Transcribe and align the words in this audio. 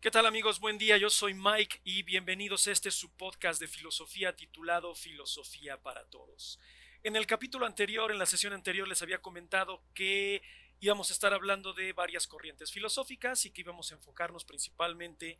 ¿Qué 0.00 0.12
tal 0.12 0.26
amigos? 0.26 0.60
Buen 0.60 0.78
día, 0.78 0.96
yo 0.96 1.10
soy 1.10 1.34
Mike 1.34 1.80
y 1.82 2.04
bienvenidos 2.04 2.68
a 2.68 2.70
este 2.70 2.92
su 2.92 3.10
podcast 3.16 3.60
de 3.60 3.66
filosofía 3.66 4.36
titulado 4.36 4.94
Filosofía 4.94 5.82
para 5.82 6.04
Todos. 6.04 6.60
En 7.02 7.16
el 7.16 7.26
capítulo 7.26 7.66
anterior, 7.66 8.12
en 8.12 8.18
la 8.20 8.26
sesión 8.26 8.52
anterior, 8.52 8.86
les 8.86 9.02
había 9.02 9.20
comentado 9.20 9.82
que 9.94 10.40
íbamos 10.78 11.10
a 11.10 11.14
estar 11.14 11.34
hablando 11.34 11.72
de 11.72 11.92
varias 11.94 12.28
corrientes 12.28 12.70
filosóficas 12.70 13.44
y 13.44 13.50
que 13.50 13.62
íbamos 13.62 13.90
a 13.90 13.96
enfocarnos 13.96 14.44
principalmente 14.44 15.36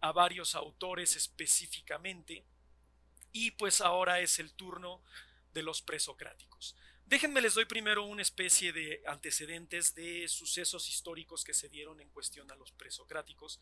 a 0.00 0.10
varios 0.10 0.56
autores 0.56 1.14
específicamente. 1.14 2.44
Y 3.30 3.52
pues 3.52 3.80
ahora 3.80 4.18
es 4.18 4.40
el 4.40 4.52
turno 4.54 5.04
de 5.54 5.62
los 5.62 5.82
presocráticos. 5.82 6.74
Déjenme 7.06 7.40
les 7.40 7.54
doy 7.54 7.64
primero 7.64 8.04
una 8.04 8.22
especie 8.22 8.72
de 8.72 9.02
antecedentes 9.06 9.94
de 9.94 10.26
sucesos 10.26 10.88
históricos 10.88 11.44
que 11.44 11.54
se 11.54 11.68
dieron 11.68 12.00
en 12.00 12.08
cuestión 12.10 12.50
a 12.50 12.56
los 12.56 12.72
presocráticos 12.72 13.60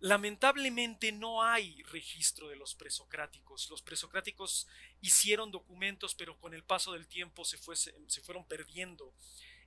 Lamentablemente 0.00 1.12
no 1.12 1.42
hay 1.42 1.82
registro 1.84 2.48
de 2.48 2.56
los 2.56 2.74
presocráticos. 2.74 3.68
Los 3.68 3.82
presocráticos 3.82 4.66
hicieron 5.02 5.50
documentos, 5.50 6.14
pero 6.14 6.38
con 6.38 6.54
el 6.54 6.64
paso 6.64 6.92
del 6.94 7.06
tiempo 7.06 7.44
se, 7.44 7.58
fueron 7.58 8.46
perdiendo 8.46 9.12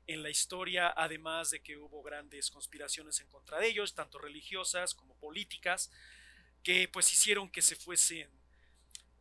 en 0.07 0.23
la 0.23 0.31
historia, 0.31 0.91
además 0.97 1.51
de 1.51 1.61
que 1.61 1.77
hubo 1.77 2.01
grandes 2.01 2.49
conspiraciones 2.49 3.19
en 3.19 3.27
contra 3.27 3.59
de 3.59 3.67
ellos, 3.67 3.93
tanto 3.93 4.17
religiosas 4.17 4.95
como 4.95 5.15
políticas, 5.17 5.91
que 6.63 6.87
pues 6.87 7.13
hicieron 7.13 7.49
que 7.49 7.61
se 7.61 7.75
fuesen 7.75 8.29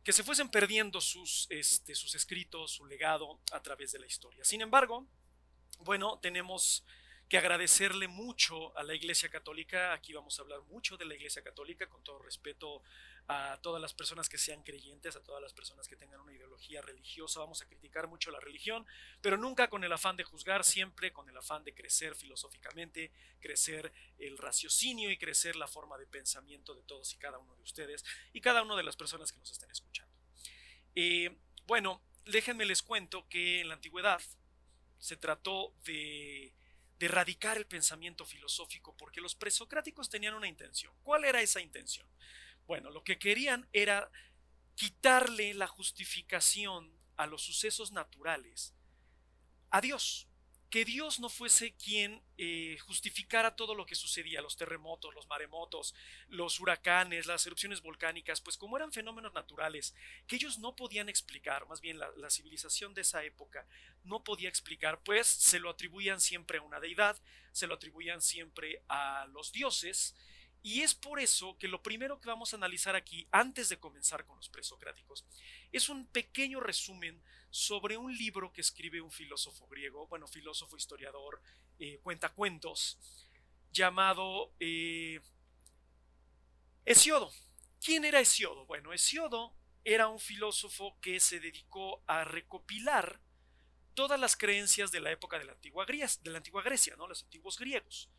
que 0.03 0.11
se 0.11 0.23
fuesen 0.23 0.49
perdiendo 0.49 0.99
sus, 0.99 1.47
este, 1.49 1.95
sus 1.95 2.13
escritos, 2.13 2.71
su 2.71 2.85
legado 2.85 3.39
a 3.53 3.61
través 3.61 3.93
de 3.93 3.99
la 3.99 4.05
historia. 4.05 4.43
Sin 4.43 4.59
embargo, 4.59 5.07
bueno, 5.79 6.19
tenemos 6.19 6.83
que 7.33 7.39
agradecerle 7.39 8.07
mucho 8.07 8.77
a 8.77 8.83
la 8.83 8.93
Iglesia 8.93 9.27
Católica. 9.27 9.91
Aquí 9.91 10.13
vamos 10.13 10.37
a 10.37 10.43
hablar 10.43 10.61
mucho 10.69 10.97
de 10.97 11.05
la 11.05 11.15
Iglesia 11.15 11.41
Católica, 11.41 11.89
con 11.89 12.03
todo 12.03 12.19
respeto 12.19 12.83
a 13.27 13.57
todas 13.63 13.81
las 13.81 13.91
personas 13.95 14.29
que 14.29 14.37
sean 14.37 14.61
creyentes, 14.61 15.15
a 15.15 15.23
todas 15.23 15.41
las 15.41 15.51
personas 15.51 15.87
que 15.87 15.95
tengan 15.95 16.19
una 16.19 16.31
ideología 16.31 16.83
religiosa. 16.83 17.39
Vamos 17.39 17.59
a 17.63 17.65
criticar 17.65 18.07
mucho 18.07 18.29
la 18.29 18.39
religión, 18.39 18.85
pero 19.19 19.35
nunca 19.35 19.67
con 19.67 19.83
el 19.83 19.91
afán 19.91 20.15
de 20.15 20.23
juzgar, 20.23 20.63
siempre 20.63 21.11
con 21.11 21.27
el 21.27 21.35
afán 21.35 21.63
de 21.63 21.73
crecer 21.73 22.13
filosóficamente, 22.13 23.11
crecer 23.39 23.91
el 24.19 24.37
raciocinio 24.37 25.09
y 25.09 25.17
crecer 25.17 25.55
la 25.55 25.67
forma 25.67 25.97
de 25.97 26.05
pensamiento 26.05 26.75
de 26.75 26.83
todos 26.83 27.11
y 27.15 27.17
cada 27.17 27.39
uno 27.39 27.55
de 27.55 27.63
ustedes 27.63 28.05
y 28.31 28.41
cada 28.41 28.61
una 28.61 28.75
de 28.75 28.83
las 28.83 28.95
personas 28.95 29.31
que 29.31 29.39
nos 29.39 29.51
estén 29.51 29.71
escuchando. 29.71 30.13
Eh, 30.93 31.35
bueno, 31.65 31.99
déjenme 32.25 32.65
les 32.65 32.83
cuento 32.83 33.27
que 33.27 33.61
en 33.61 33.69
la 33.69 33.73
antigüedad 33.73 34.21
se 34.99 35.17
trató 35.17 35.73
de 35.83 36.53
erradicar 37.05 37.57
el 37.57 37.65
pensamiento 37.65 38.25
filosófico, 38.25 38.95
porque 38.97 39.21
los 39.21 39.35
presocráticos 39.35 40.09
tenían 40.09 40.33
una 40.33 40.47
intención. 40.47 40.93
¿Cuál 41.03 41.25
era 41.25 41.41
esa 41.41 41.61
intención? 41.61 42.07
Bueno, 42.65 42.89
lo 42.89 43.03
que 43.03 43.19
querían 43.19 43.67
era 43.73 44.09
quitarle 44.75 45.53
la 45.53 45.67
justificación 45.67 46.91
a 47.15 47.27
los 47.27 47.43
sucesos 47.43 47.91
naturales 47.91 48.73
a 49.69 49.81
Dios 49.81 50.27
que 50.73 50.85
Dios 50.85 51.19
no 51.19 51.29
fuese 51.29 51.75
quien 51.75 52.19
eh, 52.35 52.79
justificara 52.79 53.55
todo 53.55 53.75
lo 53.75 53.85
que 53.85 53.93
sucedía, 53.93 54.41
los 54.41 54.57
terremotos, 54.57 55.13
los 55.13 55.27
maremotos, 55.27 55.93
los 56.29 56.59
huracanes, 56.59 57.27
las 57.27 57.45
erupciones 57.45 57.83
volcánicas, 57.83 58.41
pues 58.41 58.57
como 58.57 58.75
eran 58.75 58.91
fenómenos 58.91 59.35
naturales 59.35 59.93
que 60.25 60.37
ellos 60.37 60.57
no 60.57 60.75
podían 60.75 61.09
explicar, 61.09 61.67
más 61.67 61.79
bien 61.79 61.99
la, 61.99 62.09
la 62.17 62.31
civilización 62.31 62.95
de 62.95 63.01
esa 63.01 63.23
época 63.23 63.67
no 64.03 64.23
podía 64.23 64.49
explicar, 64.49 65.03
pues 65.03 65.27
se 65.27 65.59
lo 65.59 65.69
atribuían 65.69 66.19
siempre 66.19 66.57
a 66.57 66.63
una 66.63 66.79
deidad, 66.79 67.21
se 67.51 67.67
lo 67.67 67.75
atribuían 67.75 68.23
siempre 68.23 68.81
a 68.89 69.27
los 69.27 69.51
dioses, 69.51 70.15
y 70.63 70.81
es 70.81 70.95
por 70.95 71.19
eso 71.19 71.57
que 71.59 71.67
lo 71.67 71.83
primero 71.83 72.19
que 72.19 72.29
vamos 72.29 72.53
a 72.53 72.57
analizar 72.57 72.95
aquí, 72.95 73.27
antes 73.31 73.69
de 73.69 73.77
comenzar 73.77 74.25
con 74.25 74.37
los 74.37 74.49
presocráticos, 74.49 75.23
es 75.73 75.89
un 75.89 76.05
pequeño 76.07 76.59
resumen 76.59 77.21
sobre 77.49 77.97
un 77.97 78.15
libro 78.15 78.53
que 78.53 78.61
escribe 78.61 79.01
un 79.01 79.11
filósofo 79.11 79.67
griego, 79.67 80.07
bueno, 80.07 80.27
filósofo, 80.27 80.77
historiador, 80.77 81.41
eh, 81.79 81.99
cuenta 82.01 82.29
cuentos, 82.29 82.97
llamado 83.71 84.53
eh, 84.59 85.19
Hesiodo. 86.85 87.31
¿Quién 87.83 88.05
era 88.05 88.21
Hesiodo? 88.21 88.65
Bueno, 88.65 88.93
Hesiodo 88.93 89.55
era 89.83 90.07
un 90.07 90.19
filósofo 90.19 90.97
que 91.01 91.19
se 91.19 91.39
dedicó 91.39 92.03
a 92.07 92.23
recopilar 92.23 93.19
todas 93.93 94.19
las 94.19 94.37
creencias 94.37 94.91
de 94.91 95.01
la 95.01 95.11
época 95.11 95.37
de 95.37 95.45
la 95.45 95.53
antigua 95.53 95.85
Grecia, 95.85 96.21
de 96.23 96.31
la 96.31 96.37
antigua 96.37 96.63
Grecia 96.63 96.95
¿no? 96.95 97.07
los 97.07 97.23
antiguos 97.23 97.57
griegos. 97.57 98.09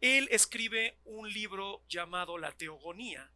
Él 0.00 0.28
escribe 0.30 0.98
un 1.04 1.32
libro 1.32 1.82
llamado 1.88 2.36
La 2.38 2.52
Teogonía, 2.52 3.30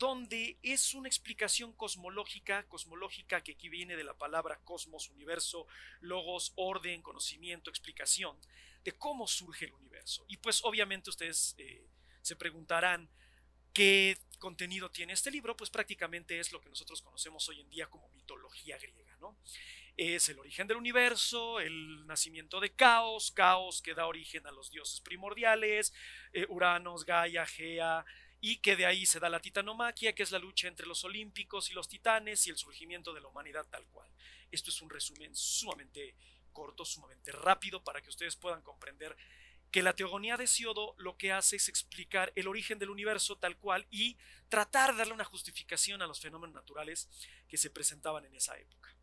donde 0.00 0.58
es 0.62 0.94
una 0.94 1.08
explicación 1.08 1.74
cosmológica, 1.74 2.66
cosmológica 2.68 3.42
que 3.42 3.52
aquí 3.52 3.68
viene 3.68 3.96
de 3.96 4.02
la 4.02 4.16
palabra 4.16 4.58
cosmos, 4.64 5.10
universo, 5.10 5.66
logos, 6.00 6.54
orden, 6.56 7.02
conocimiento, 7.02 7.68
explicación, 7.68 8.34
de 8.82 8.92
cómo 8.92 9.28
surge 9.28 9.66
el 9.66 9.74
universo. 9.74 10.24
Y 10.26 10.38
pues 10.38 10.64
obviamente 10.64 11.10
ustedes 11.10 11.54
eh, 11.58 11.86
se 12.22 12.34
preguntarán 12.34 13.10
qué 13.74 14.16
contenido 14.38 14.90
tiene 14.90 15.12
este 15.12 15.30
libro, 15.30 15.54
pues 15.54 15.68
prácticamente 15.68 16.40
es 16.40 16.50
lo 16.50 16.62
que 16.62 16.70
nosotros 16.70 17.02
conocemos 17.02 17.46
hoy 17.50 17.60
en 17.60 17.68
día 17.68 17.90
como 17.90 18.08
mitología 18.08 18.78
griega, 18.78 19.14
¿no? 19.20 19.36
es 19.98 20.30
el 20.30 20.38
origen 20.38 20.66
del 20.66 20.78
universo, 20.78 21.60
el 21.60 22.06
nacimiento 22.06 22.58
de 22.58 22.72
caos, 22.72 23.32
caos 23.32 23.82
que 23.82 23.92
da 23.92 24.06
origen 24.06 24.46
a 24.46 24.50
los 24.50 24.70
dioses 24.70 25.02
primordiales, 25.02 25.92
eh, 26.32 26.46
Uranos, 26.48 27.04
Gaia, 27.04 27.44
Gea, 27.44 28.06
y 28.40 28.56
que 28.58 28.76
de 28.76 28.86
ahí 28.86 29.06
se 29.06 29.20
da 29.20 29.28
la 29.28 29.40
titanomaquia, 29.40 30.14
que 30.14 30.22
es 30.22 30.30
la 30.30 30.38
lucha 30.38 30.68
entre 30.68 30.86
los 30.86 31.04
olímpicos 31.04 31.70
y 31.70 31.74
los 31.74 31.88
titanes 31.88 32.46
y 32.46 32.50
el 32.50 32.56
surgimiento 32.56 33.12
de 33.12 33.20
la 33.20 33.28
humanidad 33.28 33.66
tal 33.70 33.86
cual. 33.86 34.10
Esto 34.50 34.70
es 34.70 34.80
un 34.80 34.90
resumen 34.90 35.34
sumamente 35.34 36.14
corto, 36.52 36.84
sumamente 36.84 37.32
rápido 37.32 37.84
para 37.84 38.00
que 38.00 38.08
ustedes 38.08 38.36
puedan 38.36 38.62
comprender 38.62 39.16
que 39.70 39.82
la 39.82 39.94
teogonía 39.94 40.36
de 40.36 40.46
Siodo 40.46 40.94
lo 40.98 41.16
que 41.16 41.32
hace 41.32 41.56
es 41.56 41.68
explicar 41.68 42.32
el 42.34 42.48
origen 42.48 42.78
del 42.78 42.90
universo 42.90 43.36
tal 43.36 43.56
cual 43.56 43.86
y 43.90 44.16
tratar 44.48 44.92
de 44.92 44.98
darle 44.98 45.14
una 45.14 45.24
justificación 45.24 46.02
a 46.02 46.06
los 46.06 46.20
fenómenos 46.20 46.54
naturales 46.54 47.08
que 47.48 47.56
se 47.56 47.70
presentaban 47.70 48.24
en 48.24 48.34
esa 48.34 48.58
época. 48.58 48.94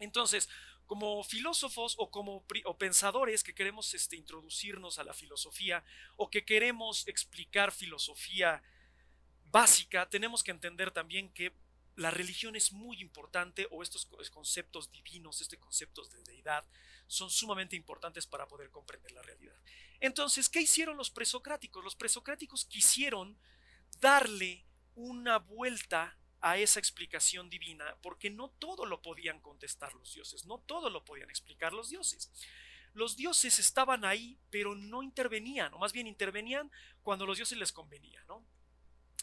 Entonces, 0.00 0.48
como 0.86 1.22
filósofos 1.24 1.94
o 1.98 2.10
como 2.10 2.44
pensadores 2.78 3.42
que 3.42 3.54
queremos 3.54 3.94
este, 3.94 4.16
introducirnos 4.16 4.98
a 4.98 5.04
la 5.04 5.14
filosofía 5.14 5.84
o 6.16 6.30
que 6.30 6.44
queremos 6.44 7.06
explicar 7.08 7.72
filosofía 7.72 8.62
básica, 9.50 10.08
tenemos 10.08 10.42
que 10.42 10.50
entender 10.50 10.90
también 10.90 11.32
que 11.32 11.52
la 11.96 12.10
religión 12.10 12.56
es 12.56 12.72
muy 12.72 13.00
importante 13.00 13.68
o 13.70 13.82
estos 13.82 14.06
conceptos 14.30 14.90
divinos, 14.90 15.40
estos 15.40 15.58
conceptos 15.58 16.10
de 16.10 16.22
deidad, 16.24 16.64
son 17.06 17.30
sumamente 17.30 17.76
importantes 17.76 18.26
para 18.26 18.48
poder 18.48 18.70
comprender 18.70 19.12
la 19.12 19.22
realidad. 19.22 19.56
Entonces, 20.00 20.48
¿qué 20.48 20.60
hicieron 20.60 20.96
los 20.96 21.10
presocráticos? 21.10 21.84
Los 21.84 21.94
presocráticos 21.94 22.64
quisieron 22.64 23.38
darle 24.00 24.66
una 24.96 25.38
vuelta 25.38 26.18
a 26.44 26.58
esa 26.58 26.78
explicación 26.78 27.48
divina, 27.48 27.96
porque 28.02 28.28
no 28.28 28.50
todo 28.50 28.84
lo 28.84 29.00
podían 29.00 29.40
contestar 29.40 29.94
los 29.94 30.12
dioses, 30.12 30.44
no 30.44 30.58
todo 30.58 30.90
lo 30.90 31.02
podían 31.02 31.30
explicar 31.30 31.72
los 31.72 31.88
dioses. 31.88 32.30
Los 32.92 33.16
dioses 33.16 33.58
estaban 33.58 34.04
ahí, 34.04 34.38
pero 34.50 34.74
no 34.74 35.02
intervenían, 35.02 35.72
o 35.72 35.78
más 35.78 35.94
bien 35.94 36.06
intervenían 36.06 36.70
cuando 37.02 37.24
los 37.24 37.38
dioses 37.38 37.56
les 37.56 37.72
convenía, 37.72 38.22
¿no? 38.28 38.44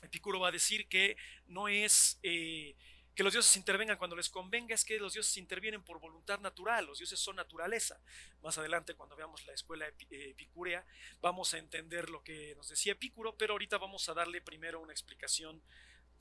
Epicuro 0.02 0.40
va 0.40 0.48
a 0.48 0.52
decir 0.52 0.88
que 0.88 1.16
no 1.46 1.68
es 1.68 2.20
eh, 2.24 2.76
que 3.14 3.22
los 3.22 3.34
dioses 3.34 3.56
intervengan 3.56 4.00
cuando 4.00 4.16
les 4.16 4.28
convenga, 4.28 4.74
es 4.74 4.84
que 4.84 4.98
los 4.98 5.14
dioses 5.14 5.38
intervienen 5.38 5.84
por 5.84 6.00
voluntad 6.00 6.40
natural, 6.40 6.88
los 6.88 6.98
dioses 6.98 7.20
son 7.20 7.36
naturaleza. 7.36 8.02
Más 8.42 8.58
adelante, 8.58 8.96
cuando 8.96 9.16
veamos 9.16 9.46
la 9.46 9.54
escuela 9.54 9.88
eh, 9.88 9.94
epicúrea, 10.10 10.84
vamos 11.22 11.54
a 11.54 11.60
entender 11.60 12.10
lo 12.10 12.24
que 12.24 12.56
nos 12.56 12.68
decía 12.68 12.94
Epicuro, 12.94 13.38
pero 13.38 13.54
ahorita 13.54 13.78
vamos 13.78 14.10
a 14.10 14.16
darle 14.16 14.42
primero 14.42 14.80
una 14.80 14.92
explicación 14.92 15.62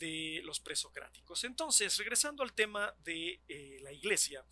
de 0.01 0.41
los 0.45 0.59
presocráticos. 0.59 1.45
Entonces, 1.45 1.97
regresando 1.99 2.43
al 2.43 2.55
tema 2.55 2.93
de 3.05 3.41
eh, 3.49 3.79
la 3.83 3.93
iglesia, 3.93 4.45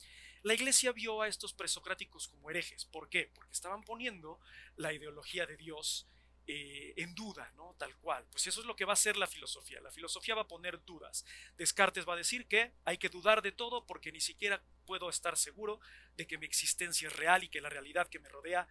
la 0.42 0.54
iglesia 0.54 0.92
vio 0.92 1.22
a 1.22 1.26
estos 1.26 1.52
presocráticos 1.52 2.28
como 2.28 2.50
herejes. 2.50 2.84
¿Por 2.84 3.08
qué? 3.08 3.30
Porque 3.34 3.52
estaban 3.52 3.82
poniendo 3.82 4.38
la 4.76 4.92
ideología 4.92 5.46
de 5.46 5.56
Dios 5.56 6.06
eh, 6.46 6.94
en 6.96 7.14
duda, 7.14 7.50
¿no? 7.56 7.74
Tal 7.78 7.96
cual. 7.96 8.26
Pues 8.30 8.46
eso 8.46 8.60
es 8.60 8.66
lo 8.66 8.76
que 8.76 8.84
va 8.84 8.92
a 8.92 8.94
hacer 8.94 9.16
la 9.16 9.26
filosofía. 9.26 9.80
La 9.80 9.90
filosofía 9.90 10.34
va 10.34 10.42
a 10.42 10.48
poner 10.48 10.84
dudas. 10.84 11.24
Descartes 11.56 12.06
va 12.06 12.12
a 12.12 12.16
decir 12.16 12.46
que 12.46 12.72
hay 12.84 12.98
que 12.98 13.08
dudar 13.08 13.42
de 13.42 13.52
todo 13.52 13.86
porque 13.86 14.12
ni 14.12 14.20
siquiera 14.20 14.62
puedo 14.86 15.08
estar 15.08 15.36
seguro 15.36 15.80
de 16.16 16.26
que 16.26 16.38
mi 16.38 16.46
existencia 16.46 17.08
es 17.08 17.16
real 17.16 17.42
y 17.42 17.48
que 17.48 17.60
la 17.60 17.70
realidad 17.70 18.08
que 18.08 18.20
me 18.20 18.28
rodea 18.28 18.68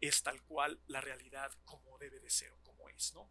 es 0.00 0.22
tal 0.22 0.42
cual 0.42 0.80
la 0.86 1.00
realidad 1.00 1.52
como 1.64 1.98
debe 1.98 2.20
de 2.20 2.30
ser 2.30 2.52
o 2.52 2.62
como 2.62 2.88
es, 2.88 3.12
¿no? 3.12 3.30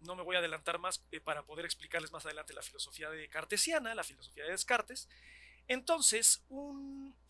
No 0.00 0.14
me 0.14 0.22
voy 0.22 0.36
a 0.36 0.38
adelantar 0.38 0.78
más 0.78 1.04
eh, 1.10 1.20
para 1.20 1.42
poder 1.44 1.64
explicarles 1.64 2.12
más 2.12 2.24
adelante 2.24 2.52
la 2.52 2.62
filosofía 2.62 3.10
de 3.10 3.28
cartesiana, 3.28 3.94
la 3.94 4.04
filosofía 4.04 4.44
de 4.44 4.50
Descartes. 4.50 5.08
Entonces, 5.70 6.42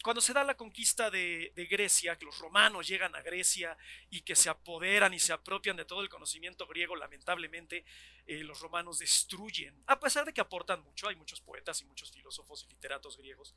cuando 0.02 0.22
se 0.22 0.32
da 0.32 0.42
la 0.44 0.56
conquista 0.56 1.10
de, 1.10 1.52
Grecia, 1.70 2.16
que 2.16 2.24
los 2.24 2.38
romanos 2.38 2.88
llegan 2.88 3.14
a 3.14 3.20
Grecia 3.20 3.76
y 4.08 4.22
que 4.22 4.34
se 4.34 4.48
apoderan 4.48 5.12
y 5.12 5.20
se 5.20 5.34
apropian 5.34 5.76
de 5.76 5.84
todo 5.84 6.00
el 6.00 6.08
conocimiento 6.08 6.66
griego, 6.66 6.96
lamentablemente 6.96 7.84
eh, 8.26 8.42
los 8.42 8.60
romanos 8.60 8.98
destruyen, 8.98 9.74
a 9.86 10.00
pesar 10.00 10.24
de 10.24 10.32
que 10.32 10.40
aportan 10.40 10.82
mucho, 10.82 11.06
hay 11.08 11.16
muchos 11.16 11.42
poetas 11.42 11.82
y 11.82 11.84
muchos 11.84 12.12
filósofos 12.12 12.64
y 12.64 12.72
literatos 12.72 13.18
griegos, 13.18 13.54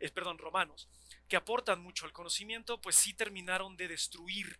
eh, 0.00 0.10
perdón, 0.10 0.38
romanos, 0.38 0.88
que 1.28 1.36
aportan 1.36 1.80
mucho 1.80 2.04
al 2.04 2.12
conocimiento, 2.12 2.80
pues 2.80 2.96
sí 2.96 3.14
terminaron 3.14 3.76
de 3.76 3.86
destruir 3.86 4.58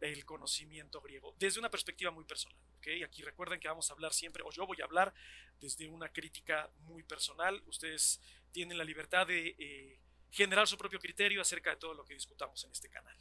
el 0.00 0.24
conocimiento 0.24 1.00
griego, 1.00 1.34
desde 1.38 1.58
una 1.60 1.70
perspectiva 1.70 2.10
muy 2.10 2.24
personal. 2.24 2.58
¿okay? 2.78 3.02
Aquí 3.02 3.22
recuerden 3.22 3.60
que 3.60 3.68
vamos 3.68 3.90
a 3.90 3.94
hablar 3.94 4.12
siempre, 4.12 4.42
o 4.44 4.50
yo 4.50 4.66
voy 4.66 4.80
a 4.80 4.84
hablar 4.84 5.14
desde 5.60 5.88
una 5.88 6.08
crítica 6.08 6.70
muy 6.80 7.02
personal. 7.02 7.62
Ustedes 7.66 8.20
tienen 8.52 8.78
la 8.78 8.84
libertad 8.84 9.26
de 9.26 9.54
eh, 9.58 9.98
generar 10.30 10.66
su 10.66 10.76
propio 10.76 10.98
criterio 10.98 11.40
acerca 11.40 11.70
de 11.70 11.76
todo 11.76 11.94
lo 11.94 12.04
que 12.04 12.14
discutamos 12.14 12.62
en 12.64 12.72
este 12.72 12.88
canal. 12.88 13.16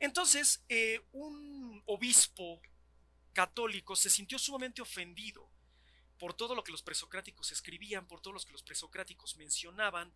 Entonces, 0.00 0.64
eh, 0.68 1.00
un 1.12 1.82
obispo 1.86 2.60
católico 3.32 3.96
se 3.96 4.10
sintió 4.10 4.38
sumamente 4.38 4.80
ofendido 4.80 5.50
por 6.18 6.34
todo 6.34 6.54
lo 6.54 6.64
que 6.64 6.72
los 6.72 6.82
presocráticos 6.82 7.52
escribían, 7.52 8.06
por 8.06 8.20
todo 8.20 8.34
lo 8.34 8.40
que 8.40 8.52
los 8.52 8.62
presocráticos 8.62 9.36
mencionaban, 9.36 10.12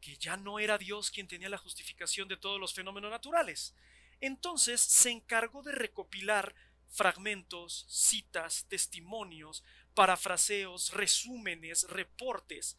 que 0.00 0.16
ya 0.16 0.36
no 0.36 0.58
era 0.58 0.78
Dios 0.78 1.10
quien 1.10 1.28
tenía 1.28 1.48
la 1.48 1.58
justificación 1.58 2.28
de 2.28 2.36
todos 2.36 2.60
los 2.60 2.74
fenómenos 2.74 3.10
naturales, 3.10 3.74
entonces 4.20 4.80
se 4.80 5.10
encargó 5.10 5.62
de 5.62 5.72
recopilar 5.72 6.54
fragmentos, 6.88 7.84
citas, 7.88 8.66
testimonios, 8.68 9.62
parafraseos, 9.94 10.92
resúmenes, 10.92 11.84
reportes 11.88 12.76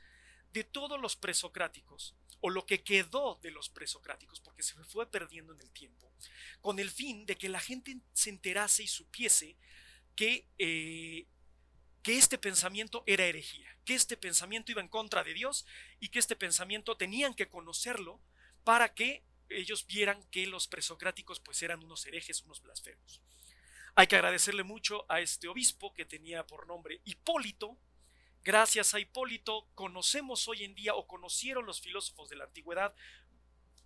de 0.53 0.63
todos 0.63 0.99
los 0.99 1.15
presocráticos, 1.15 2.15
o 2.41 2.49
lo 2.49 2.65
que 2.65 2.83
quedó 2.83 3.39
de 3.41 3.51
los 3.51 3.69
presocráticos, 3.69 4.39
porque 4.39 4.63
se 4.63 4.75
fue 4.85 5.09
perdiendo 5.09 5.53
en 5.53 5.61
el 5.61 5.71
tiempo, 5.71 6.11
con 6.61 6.79
el 6.79 6.89
fin 6.89 7.25
de 7.25 7.35
que 7.35 7.49
la 7.49 7.59
gente 7.59 7.97
se 8.13 8.29
enterase 8.29 8.83
y 8.83 8.87
supiese 8.87 9.57
que, 10.15 10.47
eh, 10.57 11.27
que 12.03 12.17
este 12.17 12.37
pensamiento 12.37 13.03
era 13.07 13.25
herejía, 13.25 13.67
que 13.85 13.95
este 13.95 14.17
pensamiento 14.17 14.71
iba 14.71 14.81
en 14.81 14.87
contra 14.87 15.23
de 15.23 15.33
Dios 15.33 15.65
y 15.99 16.09
que 16.09 16.19
este 16.19 16.35
pensamiento 16.35 16.97
tenían 16.97 17.33
que 17.33 17.49
conocerlo 17.49 18.19
para 18.63 18.93
que 18.93 19.23
ellos 19.49 19.85
vieran 19.85 20.23
que 20.29 20.45
los 20.47 20.67
presocráticos 20.67 21.39
pues 21.39 21.61
eran 21.61 21.83
unos 21.83 22.05
herejes, 22.05 22.41
unos 22.43 22.61
blasfemos. 22.61 23.21
Hay 23.95 24.07
que 24.07 24.15
agradecerle 24.15 24.63
mucho 24.63 25.05
a 25.09 25.21
este 25.21 25.47
obispo 25.47 25.93
que 25.93 26.05
tenía 26.05 26.45
por 26.45 26.67
nombre 26.67 27.01
Hipólito. 27.05 27.77
Gracias 28.43 28.93
a 28.93 28.99
Hipólito 28.99 29.67
conocemos 29.73 30.47
hoy 30.47 30.63
en 30.63 30.75
día 30.75 30.95
o 30.95 31.07
conocieron 31.07 31.65
los 31.65 31.81
filósofos 31.81 32.29
de 32.29 32.35
la 32.35 32.45
antigüedad. 32.45 32.93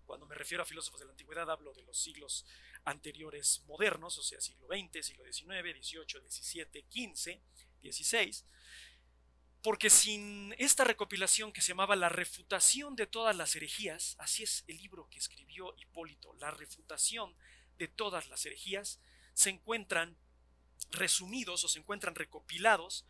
Cuando 0.05 0.25
me 0.25 0.35
refiero 0.35 0.63
a 0.63 0.65
filósofos 0.65 0.99
de 0.99 1.05
la 1.05 1.11
antigüedad 1.11 1.49
hablo 1.49 1.73
de 1.73 1.83
los 1.83 1.97
siglos 1.97 2.45
anteriores 2.83 3.63
modernos, 3.67 4.17
o 4.17 4.23
sea, 4.23 4.41
siglo 4.41 4.67
XX, 4.67 5.05
siglo 5.05 5.23
XIX, 5.23 5.47
XVIII, 5.81 6.29
XVII, 6.29 6.85
XV, 6.89 7.41
XVI 7.81 8.45
porque 9.61 9.89
sin 9.89 10.55
esta 10.57 10.83
recopilación 10.83 11.51
que 11.51 11.61
se 11.61 11.69
llamaba 11.69 11.95
La 11.95 12.09
refutación 12.09 12.95
de 12.95 13.07
todas 13.07 13.35
las 13.35 13.55
herejías, 13.55 14.15
así 14.19 14.43
es 14.43 14.63
el 14.67 14.77
libro 14.77 15.07
que 15.09 15.19
escribió 15.19 15.73
Hipólito, 15.77 16.33
La 16.39 16.51
refutación 16.51 17.35
de 17.77 17.87
todas 17.87 18.27
las 18.27 18.45
herejías, 18.45 18.99
se 19.33 19.49
encuentran 19.49 20.17
resumidos 20.89 21.63
o 21.63 21.67
se 21.67 21.79
encuentran 21.79 22.15
recopilados 22.15 23.05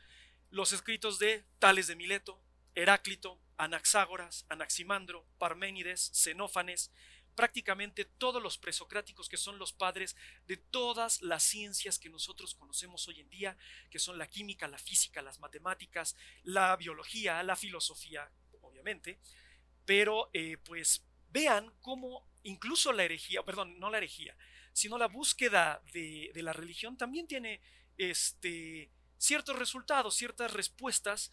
los 0.50 0.74
escritos 0.74 1.20
de 1.20 1.46
Tales 1.60 1.88
de 1.88 1.96
Mileto, 1.96 2.44
Heráclito, 2.76 3.40
Anaxágoras, 3.58 4.46
Anaximandro, 4.50 5.26
Parménides, 5.38 6.12
Xenófanes, 6.14 6.92
prácticamente 7.36 8.06
todos 8.06 8.42
los 8.42 8.58
presocráticos 8.58 9.30
que 9.30 9.38
son 9.38 9.58
los 9.58 9.74
padres 9.74 10.16
de 10.48 10.58
todas 10.58 11.22
las 11.22 11.44
ciencias 11.44 12.00
que 12.00 12.10
nosotros 12.10 12.56
conocemos 12.56 13.08
hoy 13.08 13.22
en 13.22 13.30
día, 13.30 13.58
que 13.90 14.00
son 14.00 14.18
la 14.18 14.28
química, 14.28 14.68
la 14.68 14.78
física, 14.78 15.22
las 15.22 15.40
matemáticas, 15.40 16.16
la 16.44 16.76
biología, 16.76 17.42
la 17.44 17.56
filosofía, 17.56 18.30
obviamente, 18.62 19.20
pero 19.86 20.30
eh, 20.34 20.58
pues 20.64 21.04
vean 21.30 21.74
cómo 21.82 22.28
incluso 22.44 22.92
la 22.92 23.04
herejía, 23.04 23.44
perdón, 23.44 23.80
no 23.80 23.90
la 23.90 23.98
herejía, 23.98 24.36
sino 24.74 24.98
la 24.98 25.08
búsqueda 25.08 25.82
de, 25.94 26.32
la 26.36 26.54
religión 26.54 26.98
también 26.98 27.28
tiene 27.28 27.62
este, 27.98 28.90
ciertos 29.18 29.58
resultados, 29.58 30.16
ciertas 30.16 30.52
respuestas 30.54 31.32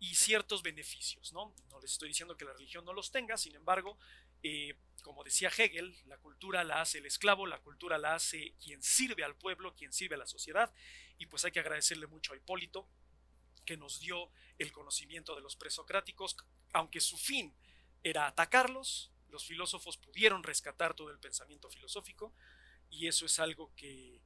y 0.00 0.14
ciertos 0.14 0.62
beneficios, 0.62 1.32
¿no? 1.32 1.54
No 1.70 1.80
les 1.80 1.92
estoy 1.92 2.08
diciendo 2.08 2.36
que 2.36 2.44
la 2.44 2.52
religión 2.52 2.84
no 2.84 2.92
los 2.92 3.10
tenga, 3.10 3.36
sin 3.36 3.54
embargo, 3.56 3.98
eh, 4.42 4.74
como 5.02 5.24
decía 5.24 5.50
Hegel, 5.56 5.96
la 6.06 6.18
cultura 6.18 6.64
la 6.64 6.80
hace 6.80 6.98
el 6.98 7.06
esclavo, 7.06 7.46
la 7.46 7.60
cultura 7.60 7.98
la 7.98 8.14
hace 8.14 8.54
quien 8.62 8.82
sirve 8.82 9.24
al 9.24 9.36
pueblo, 9.36 9.74
quien 9.74 9.92
sirve 9.92 10.16
a 10.16 10.18
la 10.18 10.26
sociedad, 10.26 10.72
y 11.16 11.26
pues 11.26 11.44
hay 11.44 11.52
que 11.52 11.60
agradecerle 11.60 12.06
mucho 12.06 12.32
a 12.32 12.36
Hipólito 12.36 12.88
que 13.64 13.76
nos 13.76 14.00
dio 14.00 14.30
el 14.58 14.72
conocimiento 14.72 15.34
de 15.34 15.42
los 15.42 15.56
presocráticos, 15.56 16.36
aunque 16.72 17.00
su 17.00 17.16
fin 17.16 17.54
era 18.02 18.26
atacarlos, 18.26 19.12
los 19.28 19.44
filósofos 19.46 19.96
pudieron 19.96 20.42
rescatar 20.42 20.94
todo 20.94 21.10
el 21.10 21.18
pensamiento 21.18 21.70
filosófico, 21.70 22.34
y 22.90 23.06
eso 23.06 23.26
es 23.26 23.38
algo 23.38 23.74
que, 23.76 24.20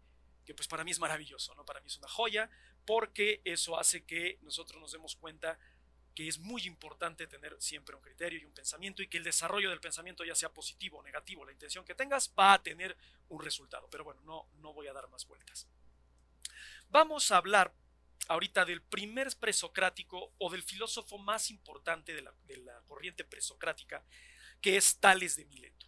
que 0.44 0.54
pues 0.54 0.68
para 0.68 0.84
mí 0.84 0.90
es 0.90 1.00
maravilloso, 1.00 1.54
¿no? 1.54 1.64
Para 1.64 1.80
mí 1.80 1.88
es 1.88 1.98
una 1.98 2.08
joya, 2.08 2.50
porque 2.84 3.40
eso 3.44 3.78
hace 3.78 4.04
que 4.04 4.38
nosotros 4.42 4.80
nos 4.80 4.92
demos 4.92 5.16
cuenta 5.16 5.58
que 6.14 6.28
es 6.28 6.38
muy 6.38 6.62
importante 6.64 7.26
tener 7.26 7.56
siempre 7.60 7.96
un 7.96 8.02
criterio 8.02 8.38
y 8.38 8.44
un 8.44 8.52
pensamiento 8.52 9.02
y 9.02 9.08
que 9.08 9.18
el 9.18 9.24
desarrollo 9.24 9.70
del 9.70 9.80
pensamiento, 9.80 10.24
ya 10.24 10.34
sea 10.34 10.52
positivo 10.52 10.98
o 10.98 11.02
negativo, 11.02 11.44
la 11.44 11.52
intención 11.52 11.84
que 11.84 11.94
tengas, 11.94 12.32
va 12.38 12.54
a 12.54 12.62
tener 12.62 12.96
un 13.28 13.42
resultado. 13.42 13.88
Pero 13.90 14.04
bueno, 14.04 14.20
no, 14.22 14.48
no 14.60 14.72
voy 14.72 14.88
a 14.88 14.92
dar 14.92 15.08
más 15.08 15.26
vueltas. 15.26 15.66
Vamos 16.90 17.30
a 17.30 17.38
hablar 17.38 17.74
ahorita 18.28 18.64
del 18.64 18.82
primer 18.82 19.34
presocrático 19.38 20.34
o 20.38 20.50
del 20.50 20.62
filósofo 20.62 21.18
más 21.18 21.50
importante 21.50 22.14
de 22.14 22.22
la, 22.22 22.34
de 22.44 22.58
la 22.58 22.80
corriente 22.82 23.24
presocrática, 23.24 24.04
que 24.60 24.76
es 24.76 24.98
Tales 24.98 25.36
de 25.36 25.46
Mileto. 25.46 25.86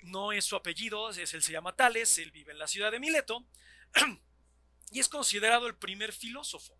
No 0.00 0.32
es 0.32 0.44
su 0.44 0.56
apellido, 0.56 1.10
es, 1.10 1.32
él 1.32 1.42
se 1.42 1.52
llama 1.52 1.76
Tales, 1.76 2.18
él 2.18 2.32
vive 2.32 2.52
en 2.52 2.58
la 2.58 2.66
ciudad 2.66 2.90
de 2.90 2.98
Mileto 2.98 3.46
y 4.90 4.98
es 4.98 5.08
considerado 5.08 5.66
el 5.66 5.76
primer 5.76 6.12
filósofo. 6.12 6.76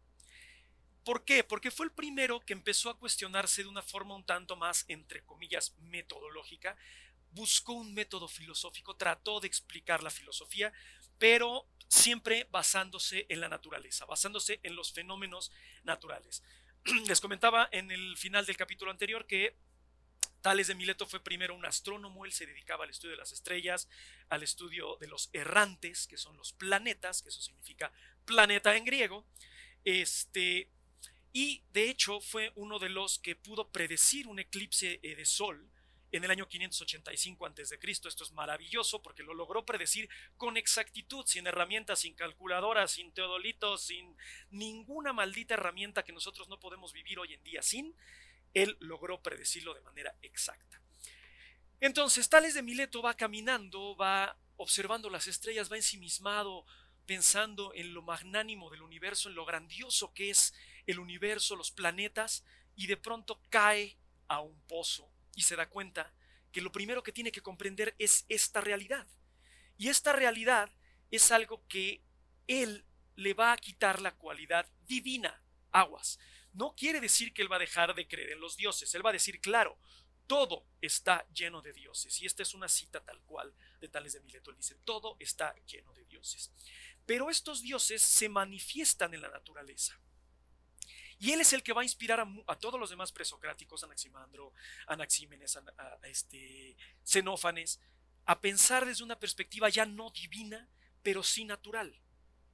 ¿Por 1.04 1.24
qué? 1.24 1.42
Porque 1.42 1.70
fue 1.70 1.86
el 1.86 1.92
primero 1.92 2.40
que 2.40 2.52
empezó 2.52 2.90
a 2.90 2.98
cuestionarse 2.98 3.62
de 3.62 3.68
una 3.68 3.82
forma 3.82 4.14
un 4.14 4.24
tanto 4.24 4.56
más, 4.56 4.84
entre 4.88 5.24
comillas, 5.24 5.74
metodológica. 5.80 6.76
Buscó 7.30 7.72
un 7.72 7.94
método 7.94 8.28
filosófico, 8.28 8.96
trató 8.96 9.40
de 9.40 9.48
explicar 9.48 10.02
la 10.02 10.10
filosofía, 10.10 10.72
pero 11.18 11.66
siempre 11.88 12.46
basándose 12.50 13.26
en 13.28 13.40
la 13.40 13.48
naturaleza, 13.48 14.06
basándose 14.06 14.60
en 14.62 14.76
los 14.76 14.92
fenómenos 14.92 15.50
naturales. 15.82 16.42
Les 17.06 17.20
comentaba 17.20 17.68
en 17.72 17.90
el 17.90 18.16
final 18.16 18.46
del 18.46 18.56
capítulo 18.56 18.90
anterior 18.90 19.26
que 19.26 19.56
Tales 20.42 20.66
de 20.66 20.74
Mileto 20.74 21.06
fue 21.06 21.22
primero 21.22 21.54
un 21.54 21.64
astrónomo, 21.64 22.24
él 22.24 22.32
se 22.32 22.46
dedicaba 22.46 22.84
al 22.84 22.90
estudio 22.90 23.12
de 23.12 23.18
las 23.18 23.32
estrellas, 23.32 23.88
al 24.28 24.42
estudio 24.42 24.96
de 24.96 25.06
los 25.06 25.30
errantes, 25.32 26.08
que 26.08 26.16
son 26.16 26.36
los 26.36 26.52
planetas, 26.52 27.22
que 27.22 27.28
eso 27.28 27.40
significa 27.40 27.92
planeta 28.24 28.76
en 28.76 28.84
griego. 28.84 29.24
Este, 29.84 30.68
y 31.32 31.62
de 31.72 31.88
hecho 31.88 32.20
fue 32.20 32.52
uno 32.56 32.78
de 32.78 32.88
los 32.88 33.18
que 33.18 33.36
pudo 33.36 33.70
predecir 33.70 34.26
un 34.26 34.38
eclipse 34.38 35.00
eh, 35.02 35.14
de 35.16 35.24
sol 35.24 35.70
en 36.12 36.24
el 36.24 36.30
año 36.30 36.46
585 36.46 37.46
a.C. 37.46 37.78
Esto 37.82 38.08
es 38.08 38.32
maravilloso 38.32 39.02
porque 39.02 39.22
lo 39.22 39.32
logró 39.32 39.64
predecir 39.64 40.10
con 40.36 40.58
exactitud, 40.58 41.24
sin 41.26 41.46
herramientas, 41.46 42.00
sin 42.00 42.14
calculadoras, 42.14 42.92
sin 42.92 43.12
teodolitos, 43.12 43.82
sin 43.82 44.14
ninguna 44.50 45.14
maldita 45.14 45.54
herramienta 45.54 46.04
que 46.04 46.12
nosotros 46.12 46.48
no 46.48 46.60
podemos 46.60 46.92
vivir 46.92 47.18
hoy 47.18 47.32
en 47.32 47.42
día 47.42 47.62
sin. 47.62 47.96
Él 48.52 48.76
logró 48.80 49.22
predecirlo 49.22 49.72
de 49.72 49.80
manera 49.80 50.14
exacta. 50.20 50.82
Entonces, 51.80 52.28
Tales 52.28 52.52
de 52.52 52.62
Mileto 52.62 53.00
va 53.00 53.16
caminando, 53.16 53.96
va 53.96 54.36
observando 54.56 55.08
las 55.08 55.26
estrellas, 55.26 55.72
va 55.72 55.76
ensimismado, 55.76 56.66
pensando 57.06 57.72
en 57.74 57.94
lo 57.94 58.02
magnánimo 58.02 58.70
del 58.70 58.82
universo, 58.82 59.30
en 59.30 59.34
lo 59.34 59.46
grandioso 59.46 60.12
que 60.12 60.30
es 60.30 60.54
el 60.86 60.98
universo, 60.98 61.56
los 61.56 61.70
planetas, 61.70 62.44
y 62.74 62.86
de 62.86 62.96
pronto 62.96 63.40
cae 63.50 63.98
a 64.28 64.40
un 64.40 64.60
pozo 64.62 65.10
y 65.34 65.42
se 65.42 65.56
da 65.56 65.68
cuenta 65.68 66.12
que 66.50 66.60
lo 66.60 66.72
primero 66.72 67.02
que 67.02 67.12
tiene 67.12 67.32
que 67.32 67.42
comprender 67.42 67.94
es 67.98 68.24
esta 68.28 68.60
realidad. 68.60 69.06
Y 69.78 69.88
esta 69.88 70.12
realidad 70.12 70.70
es 71.10 71.30
algo 71.32 71.66
que 71.68 72.02
él 72.46 72.84
le 73.16 73.34
va 73.34 73.52
a 73.52 73.56
quitar 73.56 74.00
la 74.00 74.14
cualidad 74.14 74.66
divina, 74.86 75.42
aguas. 75.70 76.18
No 76.52 76.74
quiere 76.74 77.00
decir 77.00 77.32
que 77.32 77.42
él 77.42 77.50
va 77.50 77.56
a 77.56 77.60
dejar 77.60 77.94
de 77.94 78.06
creer 78.06 78.30
en 78.30 78.40
los 78.40 78.56
dioses, 78.56 78.94
él 78.94 79.04
va 79.04 79.10
a 79.10 79.14
decir, 79.14 79.40
claro, 79.40 79.78
todo 80.26 80.66
está 80.80 81.26
lleno 81.32 81.60
de 81.62 81.72
dioses. 81.72 82.20
Y 82.20 82.26
esta 82.26 82.42
es 82.42 82.54
una 82.54 82.68
cita 82.68 83.04
tal 83.04 83.20
cual 83.22 83.54
de 83.80 83.88
Tales 83.88 84.14
de 84.14 84.20
Mileto. 84.20 84.50
Él 84.50 84.56
dice, 84.56 84.76
todo 84.84 85.16
está 85.18 85.54
lleno 85.66 85.92
de 85.92 86.04
dioses. 86.04 86.52
Pero 87.04 87.30
estos 87.30 87.62
dioses 87.62 88.02
se 88.02 88.28
manifiestan 88.28 89.12
en 89.14 89.22
la 89.22 89.28
naturaleza. 89.28 89.98
Y 91.22 91.30
él 91.30 91.40
es 91.40 91.52
el 91.52 91.62
que 91.62 91.72
va 91.72 91.82
a 91.82 91.84
inspirar 91.84 92.26
a, 92.48 92.56
todos 92.56 92.80
los 92.80 92.90
demás 92.90 93.12
presocráticos, 93.12 93.84
Anaximandro, 93.84 94.52
Anaxímenes, 94.88 95.56
este, 96.02 96.76
Xenófanes, 97.04 97.80
a 98.24 98.40
pensar 98.40 98.84
desde 98.84 99.04
una 99.04 99.20
perspectiva 99.20 99.68
ya 99.68 99.86
no 99.86 100.10
divina, 100.10 100.68
pero 101.00 101.22
sí 101.22 101.44
natural. 101.44 101.96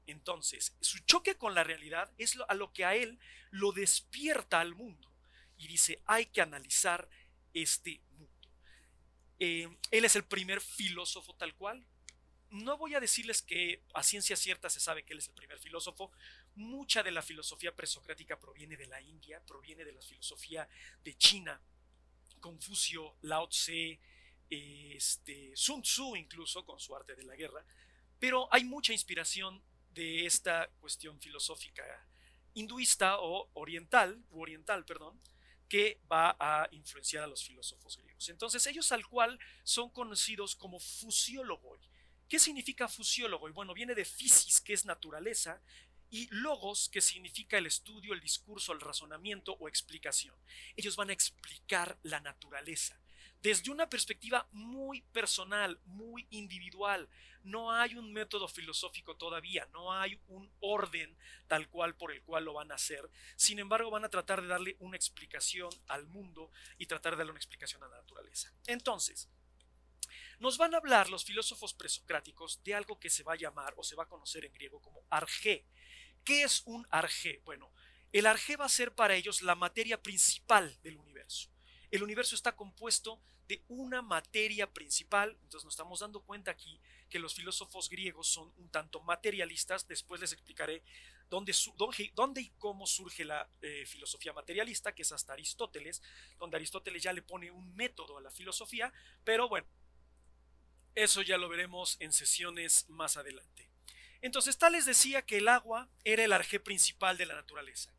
Entonces, 0.07 0.77
su 0.83 0.99
choque 0.99 1.39
con 1.39 1.55
la 1.55 1.65
realidad 1.65 2.13
es 2.19 2.37
a 2.47 2.53
lo 2.53 2.75
que 2.75 2.85
a 2.85 2.95
él 2.95 3.19
lo 3.49 3.73
despierta 3.73 4.61
al 4.61 4.75
mundo 4.75 5.11
y 5.57 5.67
dice, 5.67 6.03
hay 6.05 6.27
que 6.27 6.43
analizar 6.43 7.09
este 7.55 8.03
mundo. 8.19 8.51
Eh, 9.39 9.75
él 9.91 10.05
es 10.05 10.15
el 10.15 10.25
primer 10.25 10.61
filósofo 10.61 11.35
tal 11.37 11.55
cual. 11.55 11.87
No 12.51 12.77
voy 12.77 12.95
a 12.95 13.01
decirles 13.01 13.41
que 13.41 13.83
a 13.95 14.03
ciencia 14.03 14.37
cierta 14.37 14.69
se 14.69 14.81
sabe 14.81 15.05
que 15.05 15.15
él 15.15 15.21
es 15.21 15.29
el 15.29 15.35
primer 15.35 15.59
filósofo. 15.59 16.13
Mucha 16.59 17.05
de 17.05 17.13
la 17.13 17.23
filosofía 17.23 17.75
presocrática 17.75 18.39
proviene 18.39 18.77
de 18.77 18.89
la 18.89 19.01
India, 19.01 19.41
proviene 19.47 19.85
de 19.85 19.93
la 19.93 20.03
filosofía 20.03 20.69
de 21.05 21.17
China. 21.17 21.61
Confucio, 22.41 23.17
Lao 23.23 23.49
Tse, 23.49 24.01
este, 24.51 25.53
Sun 25.55 25.83
Tzu 25.83 26.17
incluso 26.17 26.65
con 26.65 26.81
su 26.81 26.97
arte 26.97 27.15
de 27.15 27.23
la 27.23 27.37
guerra. 27.37 27.65
Pero 28.19 28.49
hay 28.53 28.65
mucha 28.65 28.93
inspiración 28.93 29.63
de 29.91 30.27
esta 30.27 30.69
cuestión 30.81 31.21
filosófica 31.21 31.85
hinduista 32.55 33.21
o 33.21 33.51
oriental, 33.55 34.21
oriental, 34.33 34.85
perdón, 34.85 35.21
que 35.69 36.01
va 36.11 36.37
a 36.41 36.69
influenciar 36.73 37.23
a 37.23 37.29
los 37.29 37.45
filósofos 37.45 37.99
griegos. 37.99 38.29
Entonces, 38.31 38.67
ellos 38.67 38.91
al 38.91 39.07
cual 39.07 39.39
son 39.63 39.91
conocidos 39.91 40.57
como 40.57 40.81
fusiólogos. 40.81 41.89
¿Qué 42.29 42.39
significa 42.39 42.89
fusiólogo? 42.89 43.49
Y 43.49 43.53
bueno, 43.53 43.75
viene 43.75 43.95
de 43.95 44.05
physis, 44.05 44.61
que 44.61 44.73
es 44.73 44.85
naturaleza, 44.85 45.63
y 46.11 46.29
logos, 46.31 46.89
que 46.89 47.01
significa 47.01 47.59
el 47.59 47.67
estudio, 47.67 48.13
el 48.15 48.21
discurso, 48.21 48.73
el 48.73 48.81
razonamiento 48.81 49.57
o 49.61 49.69
explicación. 49.69 50.35
Ellos 50.77 50.97
van 50.97 51.11
a 51.11 51.13
explicar 51.13 51.99
la 52.03 52.21
naturaleza 52.21 52.99
desde 53.43 53.71
una 53.71 53.89
perspectiva 53.89 54.49
muy 54.53 55.03
personal, 55.03 55.81
muy 55.85 56.27
individual. 56.31 57.09
No 57.45 57.73
hay 57.73 57.95
un 57.95 58.13
método 58.13 58.49
filosófico 58.49 59.17
todavía, 59.17 59.69
no 59.73 59.93
hay 59.93 60.21
un 60.27 60.51
orden 60.61 61.17
tal 61.47 61.69
cual 61.69 61.97
por 61.97 62.13
el 62.13 62.23
cual 62.23 62.45
lo 62.45 62.55
van 62.55 62.73
a 62.73 62.75
hacer. 62.75 63.09
Sin 63.37 63.59
embargo, 63.59 63.91
van 63.91 64.05
a 64.05 64.11
tratar 64.11 64.43
de 64.43 64.49
darle 64.49 64.77
una 64.81 64.97
explicación 64.97 65.71
al 65.87 66.07
mundo 66.07 66.51
y 66.79 66.87
tratar 66.87 67.13
de 67.13 67.19
darle 67.19 67.33
una 67.33 67.39
explicación 67.39 67.83
a 67.85 67.89
la 67.89 67.97
naturaleza. 67.97 68.53
Entonces, 68.67 69.29
nos 70.41 70.59
van 70.59 70.75
a 70.75 70.79
hablar 70.79 71.09
los 71.09 71.25
filósofos 71.25 71.75
presocráticos 71.75 72.63
de 72.65 72.75
algo 72.75 72.99
que 72.99 73.11
se 73.11 73.23
va 73.23 73.33
a 73.35 73.37
llamar 73.37 73.75
o 73.77 73.83
se 73.83 73.97
va 73.97 74.05
a 74.05 74.09
conocer 74.09 74.45
en 74.45 74.53
griego 74.53 74.81
como 74.81 75.05
arge. 75.11 75.65
¿Qué 76.29 76.43
es 76.43 76.63
un 76.67 76.87
arge? 76.91 77.41
Bueno, 77.47 77.73
el 78.13 78.27
arge 78.27 78.59
va 78.59 78.67
a 78.67 78.69
ser 78.69 78.95
para 78.95 79.15
ellos 79.15 79.41
la 79.41 79.55
materia 79.55 80.03
principal 80.03 80.79
del 80.83 80.99
universo. 80.99 81.49
El 81.91 82.03
universo 82.03 82.35
está 82.35 82.55
compuesto 82.55 83.19
de 83.47 83.65
una 83.69 84.03
materia 84.03 84.71
principal, 84.71 85.39
entonces 85.43 85.65
nos 85.65 85.73
estamos 85.73 86.01
dando 86.01 86.21
cuenta 86.21 86.51
aquí 86.51 86.83
que 87.09 87.19
los 87.19 87.35
filósofos 87.35 87.89
griegos 87.89 88.29
son 88.29 88.53
un 88.59 88.69
tanto 88.69 89.01
materialistas, 89.01 89.89
después 89.89 90.21
les 90.21 90.35
explicaré 90.35 90.83
dónde, 91.31 91.55
dónde 92.13 92.43
y 92.43 92.51
cómo 92.59 92.87
surge 92.87 93.25
la 93.25 93.49
eh, 93.63 93.87
filosofía 93.87 94.35
materialista, 94.35 94.95
que 94.95 95.01
es 95.01 95.13
hasta 95.13 95.33
Aristóteles, 95.33 96.03
donde 96.39 96.59
Aristóteles 96.59 97.03
ya 97.03 97.15
le 97.15 97.23
pone 97.23 97.51
un 97.51 97.75
método 97.75 98.19
a 98.19 98.21
la 98.21 98.31
filosofía, 98.31 98.93
pero 99.25 99.49
bueno, 99.49 99.67
eso 100.95 101.23
ya 101.23 101.39
lo 101.39 101.49
veremos 101.49 101.97
en 102.01 102.13
sesiones 102.13 102.87
más 102.91 103.17
adelante. 103.17 103.78
Entonces, 104.21 104.59
Tales 104.59 104.85
decía 104.85 105.23
que 105.23 105.39
el 105.39 105.49
agua 105.49 105.89
era 106.05 106.25
el 106.25 106.33
arjé 106.33 106.59
principal 106.59 107.17
de 107.17 107.27
la 107.27 107.35
naturaleza. 107.35 107.93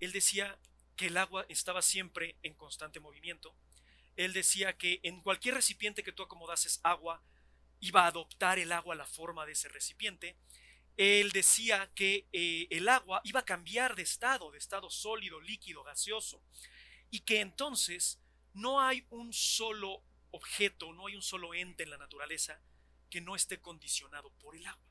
Él 0.00 0.12
decía 0.12 0.58
que 0.96 1.06
el 1.06 1.16
agua 1.16 1.46
estaba 1.48 1.82
siempre 1.82 2.36
en 2.42 2.54
constante 2.54 3.00
movimiento. 3.00 3.54
Él 4.16 4.32
decía 4.32 4.76
que 4.76 5.00
en 5.02 5.20
cualquier 5.22 5.54
recipiente 5.54 6.02
que 6.02 6.12
tú 6.12 6.22
acomodases 6.22 6.80
agua, 6.82 7.22
iba 7.80 8.04
a 8.04 8.08
adoptar 8.08 8.58
el 8.58 8.72
agua 8.72 8.94
la 8.94 9.06
forma 9.06 9.46
de 9.46 9.52
ese 9.52 9.68
recipiente. 9.68 10.36
Él 10.96 11.32
decía 11.32 11.90
que 11.94 12.28
eh, 12.32 12.66
el 12.70 12.88
agua 12.88 13.22
iba 13.24 13.40
a 13.40 13.44
cambiar 13.44 13.96
de 13.96 14.02
estado, 14.02 14.50
de 14.50 14.58
estado 14.58 14.90
sólido, 14.90 15.40
líquido, 15.40 15.82
gaseoso, 15.82 16.42
y 17.10 17.20
que 17.20 17.40
entonces 17.40 18.20
no 18.52 18.80
hay 18.80 19.06
un 19.10 19.32
solo 19.32 20.02
objeto, 20.30 20.92
no 20.92 21.06
hay 21.06 21.16
un 21.16 21.22
solo 21.22 21.54
ente 21.54 21.84
en 21.84 21.90
la 21.90 21.98
naturaleza 21.98 22.60
que 23.08 23.20
no 23.20 23.34
esté 23.34 23.60
condicionado 23.60 24.30
por 24.34 24.54
el 24.54 24.66
agua. 24.66 24.89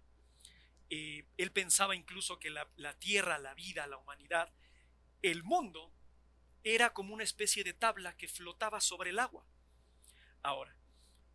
Eh, 0.89 1.25
él 1.38 1.51
pensaba 1.51 1.96
incluso 1.96 2.39
que 2.39 2.50
la 2.50 2.93
tierra, 3.00 3.38
la 3.38 3.53
vida, 3.53 3.88
la 3.88 3.98
humanidad, 3.98 4.51
el 5.22 5.43
mundo 5.43 5.91
era 6.63 6.93
como 6.93 7.13
una 7.13 7.24
especie 7.24 7.63
de 7.63 7.74
tabla 7.74 8.15
que 8.17 8.27
flotaba 8.27 8.81
sobre 8.81 9.12
el 9.12 9.19
agua. 9.19 9.46
Ahora, 10.41 10.75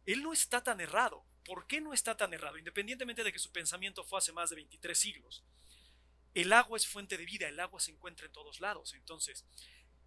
él 0.07 0.23
no 0.23 0.33
está 0.33 0.63
tan 0.63 0.81
errado. 0.81 1.25
¿Por 1.45 1.67
qué 1.67 1.81
no 1.81 1.93
está 1.93 2.17
tan 2.17 2.33
errado? 2.33 2.59
Independientemente 2.59 3.23
de 3.23 3.33
que 3.33 3.39
su 3.39 3.53
pensamiento 3.53 4.05
fue 4.05 4.19
hace 4.19 4.33
más 4.33 4.51
de 4.51 4.57
23 4.57 4.99
siglos. 4.99 5.45
El 6.35 6.53
agua 6.53 6.77
es 6.77 6.87
fuente 6.87 7.17
de 7.17 7.25
vida, 7.25 7.49
el 7.49 7.61
agua 7.61 7.81
se 7.81 7.93
encuentra 7.93 8.27
en 8.27 8.33
todos 8.33 8.61
lados. 8.61 8.95
Entonces, 8.95 9.45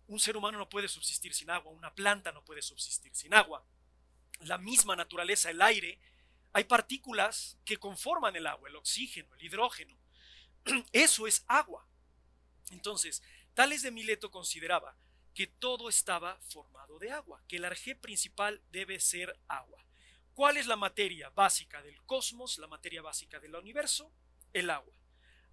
un 0.07 0.19
ser 0.19 0.35
humano 0.35 0.57
no 0.57 0.69
puede 0.69 0.87
subsistir 0.87 1.33
sin 1.33 1.49
agua, 1.49 1.71
una 1.71 1.93
planta 1.93 2.31
no 2.31 2.43
puede 2.43 2.61
subsistir 2.61 3.15
sin 3.15 3.33
agua. 3.33 3.65
La 4.41 4.57
misma 4.57 4.95
naturaleza, 4.95 5.49
el 5.49 5.61
aire, 5.61 5.99
hay 6.57 6.63
partículas 6.63 7.55
que 7.63 7.77
conforman 7.77 8.35
el 8.35 8.47
agua, 8.47 8.67
el 8.67 8.77
oxígeno, 8.77 9.31
el 9.35 9.43
hidrógeno. 9.43 9.95
Eso 10.91 11.27
es 11.27 11.45
agua. 11.47 11.87
Entonces, 12.71 13.21
Tales 13.53 13.83
de 13.83 13.91
Mileto 13.91 14.31
consideraba 14.31 14.97
que 15.35 15.45
todo 15.45 15.87
estaba 15.87 16.39
formado 16.49 16.97
de 16.97 17.11
agua, 17.11 17.43
que 17.47 17.57
el 17.57 17.65
arjé 17.65 17.95
principal 17.95 18.59
debe 18.71 18.99
ser 18.99 19.39
agua. 19.47 19.85
¿Cuál 20.33 20.57
es 20.57 20.65
la 20.65 20.75
materia 20.75 21.29
básica 21.29 21.83
del 21.83 22.01
cosmos, 22.07 22.57
la 22.57 22.65
materia 22.65 23.03
básica 23.03 23.39
del 23.39 23.53
universo? 23.53 24.11
El 24.51 24.71
agua. 24.71 24.95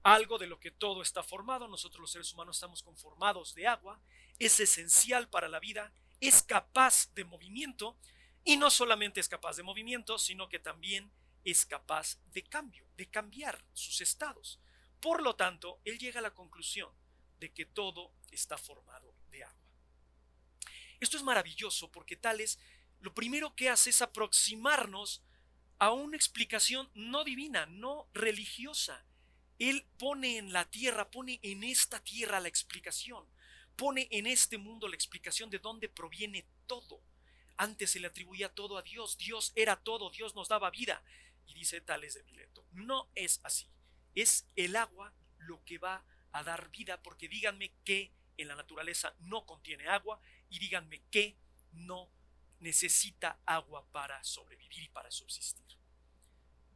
Algo 0.04 0.38
de 0.38 0.46
lo 0.46 0.58
que 0.58 0.70
todo 0.70 1.02
está 1.02 1.22
formado, 1.22 1.68
nosotros 1.68 2.00
los 2.00 2.12
seres 2.12 2.32
humanos 2.32 2.56
estamos 2.56 2.82
conformados 2.82 3.54
de 3.54 3.66
agua, 3.66 4.00
es 4.38 4.58
esencial 4.58 5.28
para 5.28 5.48
la 5.48 5.60
vida, 5.60 5.92
es 6.20 6.42
capaz 6.42 7.12
de 7.12 7.24
movimiento 7.24 7.98
y 8.44 8.56
no 8.56 8.70
solamente 8.70 9.20
es 9.20 9.28
capaz 9.28 9.56
de 9.56 9.62
movimiento, 9.62 10.18
sino 10.18 10.48
que 10.48 10.58
también 10.58 11.10
es 11.44 11.64
capaz 11.66 12.18
de 12.32 12.42
cambio, 12.42 12.86
de 12.96 13.08
cambiar 13.08 13.64
sus 13.72 14.00
estados. 14.00 14.60
Por 15.00 15.22
lo 15.22 15.36
tanto, 15.36 15.80
él 15.84 15.98
llega 15.98 16.20
a 16.20 16.22
la 16.22 16.34
conclusión 16.34 16.90
de 17.38 17.52
que 17.52 17.66
todo 17.66 18.12
está 18.30 18.56
formado 18.58 19.14
de 19.30 19.44
agua. 19.44 19.64
Esto 21.00 21.16
es 21.16 21.22
maravilloso 21.22 21.90
porque 21.90 22.16
Tales 22.16 22.58
lo 23.00 23.12
primero 23.14 23.54
que 23.54 23.68
hace 23.68 23.90
es 23.90 24.00
aproximarnos 24.00 25.22
a 25.78 25.90
una 25.92 26.16
explicación 26.16 26.90
no 26.94 27.24
divina, 27.24 27.66
no 27.66 28.08
religiosa. 28.14 29.04
Él 29.58 29.86
pone 29.98 30.38
en 30.38 30.52
la 30.52 30.70
tierra, 30.70 31.10
pone 31.10 31.40
en 31.42 31.64
esta 31.64 32.02
tierra 32.02 32.40
la 32.40 32.48
explicación, 32.48 33.28
pone 33.76 34.08
en 34.10 34.26
este 34.26 34.56
mundo 34.56 34.88
la 34.88 34.94
explicación 34.94 35.50
de 35.50 35.58
dónde 35.58 35.88
proviene 35.88 36.46
todo. 36.66 37.02
Antes 37.56 37.90
se 37.90 38.00
le 38.00 38.08
atribuía 38.08 38.52
todo 38.52 38.78
a 38.78 38.82
Dios, 38.82 39.16
Dios 39.18 39.52
era 39.54 39.76
todo, 39.76 40.10
Dios 40.10 40.34
nos 40.34 40.48
daba 40.48 40.70
vida. 40.70 41.02
Y 41.46 41.54
dice 41.54 41.80
Tales 41.80 42.14
de 42.14 42.24
Mileto, 42.24 42.66
no 42.72 43.10
es 43.14 43.40
así, 43.44 43.68
es 44.14 44.48
el 44.56 44.76
agua 44.76 45.12
lo 45.38 45.62
que 45.64 45.78
va 45.78 46.04
a 46.32 46.42
dar 46.42 46.70
vida, 46.70 47.02
porque 47.02 47.28
díganme 47.28 47.72
que 47.84 48.12
en 48.36 48.48
la 48.48 48.56
naturaleza 48.56 49.14
no 49.20 49.46
contiene 49.46 49.88
agua 49.88 50.20
y 50.48 50.58
díganme 50.58 51.02
que 51.10 51.36
no 51.72 52.10
necesita 52.60 53.38
agua 53.44 53.86
para 53.92 54.22
sobrevivir 54.24 54.82
y 54.84 54.88
para 54.88 55.10
subsistir. 55.10 55.64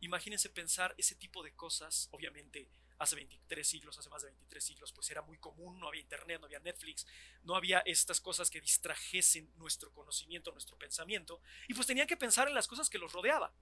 Imagínense 0.01 0.49
pensar 0.51 0.95
ese 0.97 1.17
tipo 1.17 1.43
de 1.43 1.55
cosas, 1.55 2.09
obviamente 2.13 2.69
hace 2.99 3.17
23 3.17 3.67
siglos, 3.67 3.99
hace 3.99 4.09
más 4.09 4.23
de 4.23 4.29
23 4.29 4.65
siglos, 4.65 4.93
pues 4.93 5.11
era 5.11 5.23
muy 5.23 5.39
común, 5.39 5.79
no 5.79 5.89
había 5.89 6.01
internet, 6.01 6.41
no 6.41 6.47
había 6.47 6.61
Netflix, 6.61 7.07
no 7.43 7.55
había 7.55 7.79
estas 7.81 8.21
cosas 8.21 8.51
que 8.51 8.61
distrajesen 8.61 9.53
nuestro 9.57 9.93
conocimiento, 9.93 10.53
nuestro 10.53 10.77
pensamiento, 10.77 11.41
y 11.69 11.75
pues 11.75 11.87
tenían 11.87 12.07
que 12.07 12.17
pensar 12.17 12.49
en 12.49 12.55
las 12.55 12.69
cosas 12.69 12.91
que 12.91 12.99
los 12.99 13.13
rodeaba. 13.13 13.53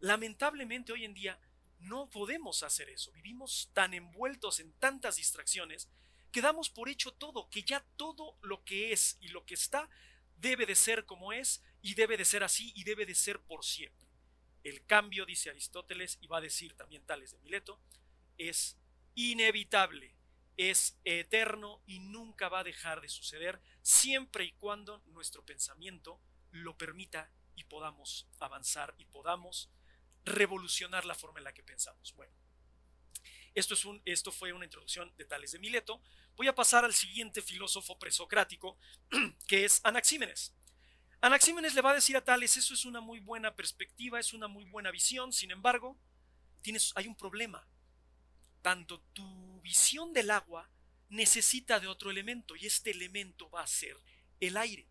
Lamentablemente 0.00 0.92
hoy 0.92 1.04
en 1.04 1.14
día 1.14 1.38
no 1.78 2.08
podemos 2.10 2.62
hacer 2.62 2.88
eso, 2.88 3.12
vivimos 3.12 3.70
tan 3.72 3.94
envueltos 3.94 4.60
en 4.60 4.72
tantas 4.74 5.16
distracciones 5.16 5.88
quedamos 6.32 6.70
por 6.70 6.88
hecho 6.88 7.12
todo, 7.12 7.48
que 7.50 7.62
ya 7.62 7.84
todo 7.96 8.36
lo 8.40 8.64
que 8.64 8.92
es 8.92 9.18
y 9.20 9.28
lo 9.28 9.44
que 9.44 9.54
está 9.54 9.88
debe 10.38 10.66
de 10.66 10.74
ser 10.74 11.04
como 11.04 11.32
es 11.32 11.62
y 11.82 11.94
debe 11.94 12.16
de 12.16 12.24
ser 12.24 12.42
así 12.42 12.72
y 12.74 12.82
debe 12.84 13.06
de 13.06 13.14
ser 13.14 13.38
por 13.40 13.64
siempre. 13.64 14.08
El 14.64 14.84
cambio, 14.86 15.26
dice 15.26 15.50
Aristóteles, 15.50 16.18
y 16.20 16.26
va 16.26 16.38
a 16.38 16.40
decir 16.40 16.74
también 16.74 17.04
Tales 17.04 17.32
de 17.32 17.38
Mileto, 17.38 17.80
es 18.38 18.76
inevitable, 19.14 20.14
es 20.56 20.98
eterno 21.04 21.82
y 21.86 22.00
nunca 22.00 22.48
va 22.48 22.60
a 22.60 22.64
dejar 22.64 23.00
de 23.00 23.08
suceder 23.08 23.60
siempre 23.82 24.44
y 24.44 24.52
cuando 24.52 25.02
nuestro 25.06 25.44
pensamiento 25.44 26.20
lo 26.50 26.76
permita 26.76 27.30
y 27.56 27.64
podamos 27.64 28.28
avanzar 28.38 28.94
y 28.98 29.04
podamos 29.06 29.70
revolucionar 30.24 31.04
la 31.04 31.14
forma 31.14 31.40
en 31.40 31.44
la 31.44 31.54
que 31.54 31.62
pensamos. 31.62 32.14
Bueno, 32.14 32.32
Esto, 33.54 33.74
es 33.74 33.84
un, 33.84 34.00
esto 34.04 34.32
fue 34.32 34.52
una 34.52 34.64
introducción 34.64 35.12
de 35.16 35.24
Tales 35.24 35.52
de 35.52 35.58
Mileto. 35.58 36.00
Voy 36.36 36.48
a 36.48 36.54
pasar 36.54 36.84
al 36.84 36.94
siguiente 36.94 37.42
filósofo 37.42 37.98
presocrático, 37.98 38.78
que 39.46 39.64
es 39.64 39.80
Anaxímenes. 39.84 40.54
Anaxímenes 41.20 41.74
le 41.74 41.82
va 41.82 41.90
a 41.90 41.94
decir 41.94 42.16
a 42.16 42.24
Tales, 42.24 42.56
eso 42.56 42.74
es 42.74 42.84
una 42.84 43.00
muy 43.00 43.20
buena 43.20 43.54
perspectiva, 43.54 44.18
es 44.18 44.32
una 44.32 44.48
muy 44.48 44.64
buena 44.64 44.90
visión, 44.90 45.32
sin 45.32 45.50
embargo, 45.50 45.98
tienes, 46.62 46.92
hay 46.96 47.06
un 47.06 47.16
problema. 47.16 47.66
Tanto 48.62 49.00
tu 49.12 49.60
visión 49.60 50.12
del 50.12 50.30
agua 50.30 50.70
necesita 51.08 51.78
de 51.78 51.88
otro 51.88 52.10
elemento 52.10 52.56
y 52.56 52.66
este 52.66 52.90
elemento 52.90 53.50
va 53.50 53.62
a 53.62 53.66
ser 53.66 53.96
el 54.40 54.56
aire. 54.56 54.88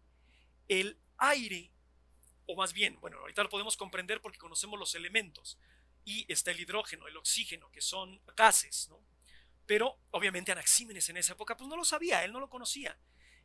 El 0.68 1.00
aire, 1.18 1.72
o 2.46 2.56
más 2.56 2.74
bien, 2.74 3.00
bueno, 3.00 3.18
ahorita 3.18 3.44
lo 3.44 3.50
podemos 3.50 3.76
comprender 3.76 4.22
porque 4.22 4.38
conocemos 4.38 4.80
los 4.80 4.94
elementos 4.96 5.58
y 6.06 6.32
está 6.32 6.52
el 6.52 6.60
hidrógeno, 6.60 7.08
el 7.08 7.18
oxígeno, 7.18 7.72
que 7.72 7.82
son 7.82 8.22
gases, 8.36 8.88
¿no? 8.90 9.04
Pero 9.66 10.00
obviamente 10.12 10.52
Anaxímenes 10.52 11.10
en 11.10 11.18
esa 11.18 11.34
época 11.34 11.56
pues 11.58 11.70
no 11.70 11.78
lo 11.78 11.86
sabía, 11.86 12.24
él 12.24 12.34
no 12.34 12.40
lo 12.40 12.50
conocía. 12.50 12.98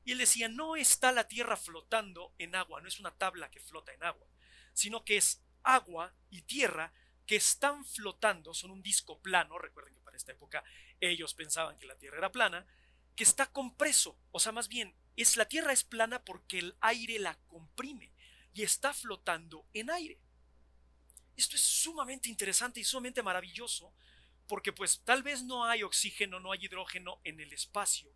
Y 0.04 0.12
él 0.12 0.18
decía, 0.18 0.48
no 0.48 0.76
está 0.76 1.12
la 1.12 1.28
Tierra 1.28 1.56
flotando 1.56 2.34
en 2.38 2.54
agua, 2.54 2.80
no 2.80 2.88
es 2.88 3.00
una 3.00 3.12
tabla 3.12 3.50
que 3.50 3.60
flota 3.60 3.92
en 3.92 4.02
agua, 4.04 4.28
sino 4.72 5.04
que 5.04 5.16
es 5.16 5.42
agua 5.62 6.14
y 6.30 6.42
tierra 6.42 6.92
que 7.26 7.36
están 7.36 7.84
flotando, 7.84 8.54
son 8.54 8.70
un 8.70 8.82
disco 8.82 9.20
plano, 9.20 9.58
recuerden 9.58 9.94
que 9.94 10.00
para 10.00 10.16
esta 10.16 10.32
época 10.32 10.62
ellos 11.00 11.34
pensaban 11.34 11.78
que 11.78 11.86
la 11.86 11.96
Tierra 11.96 12.18
era 12.18 12.32
plana, 12.32 12.66
que 13.14 13.24
está 13.24 13.46
compreso, 13.46 14.18
o 14.30 14.38
sea, 14.38 14.52
más 14.52 14.68
bien, 14.68 14.94
es 15.16 15.36
la 15.36 15.46
Tierra 15.46 15.72
es 15.72 15.84
plana 15.84 16.24
porque 16.24 16.58
el 16.58 16.76
aire 16.80 17.18
la 17.18 17.34
comprime 17.48 18.12
y 18.52 18.62
está 18.62 18.92
flotando 18.92 19.66
en 19.72 19.90
aire. 19.90 20.18
Esto 21.36 21.56
es 21.56 21.62
sumamente 21.62 22.28
interesante 22.28 22.80
y 22.80 22.84
sumamente 22.84 23.22
maravilloso 23.22 23.92
porque 24.46 24.72
pues 24.72 25.00
tal 25.04 25.22
vez 25.22 25.42
no 25.42 25.64
hay 25.64 25.82
oxígeno, 25.82 26.40
no 26.40 26.52
hay 26.52 26.64
hidrógeno 26.64 27.20
en 27.24 27.40
el 27.40 27.52
espacio, 27.52 28.12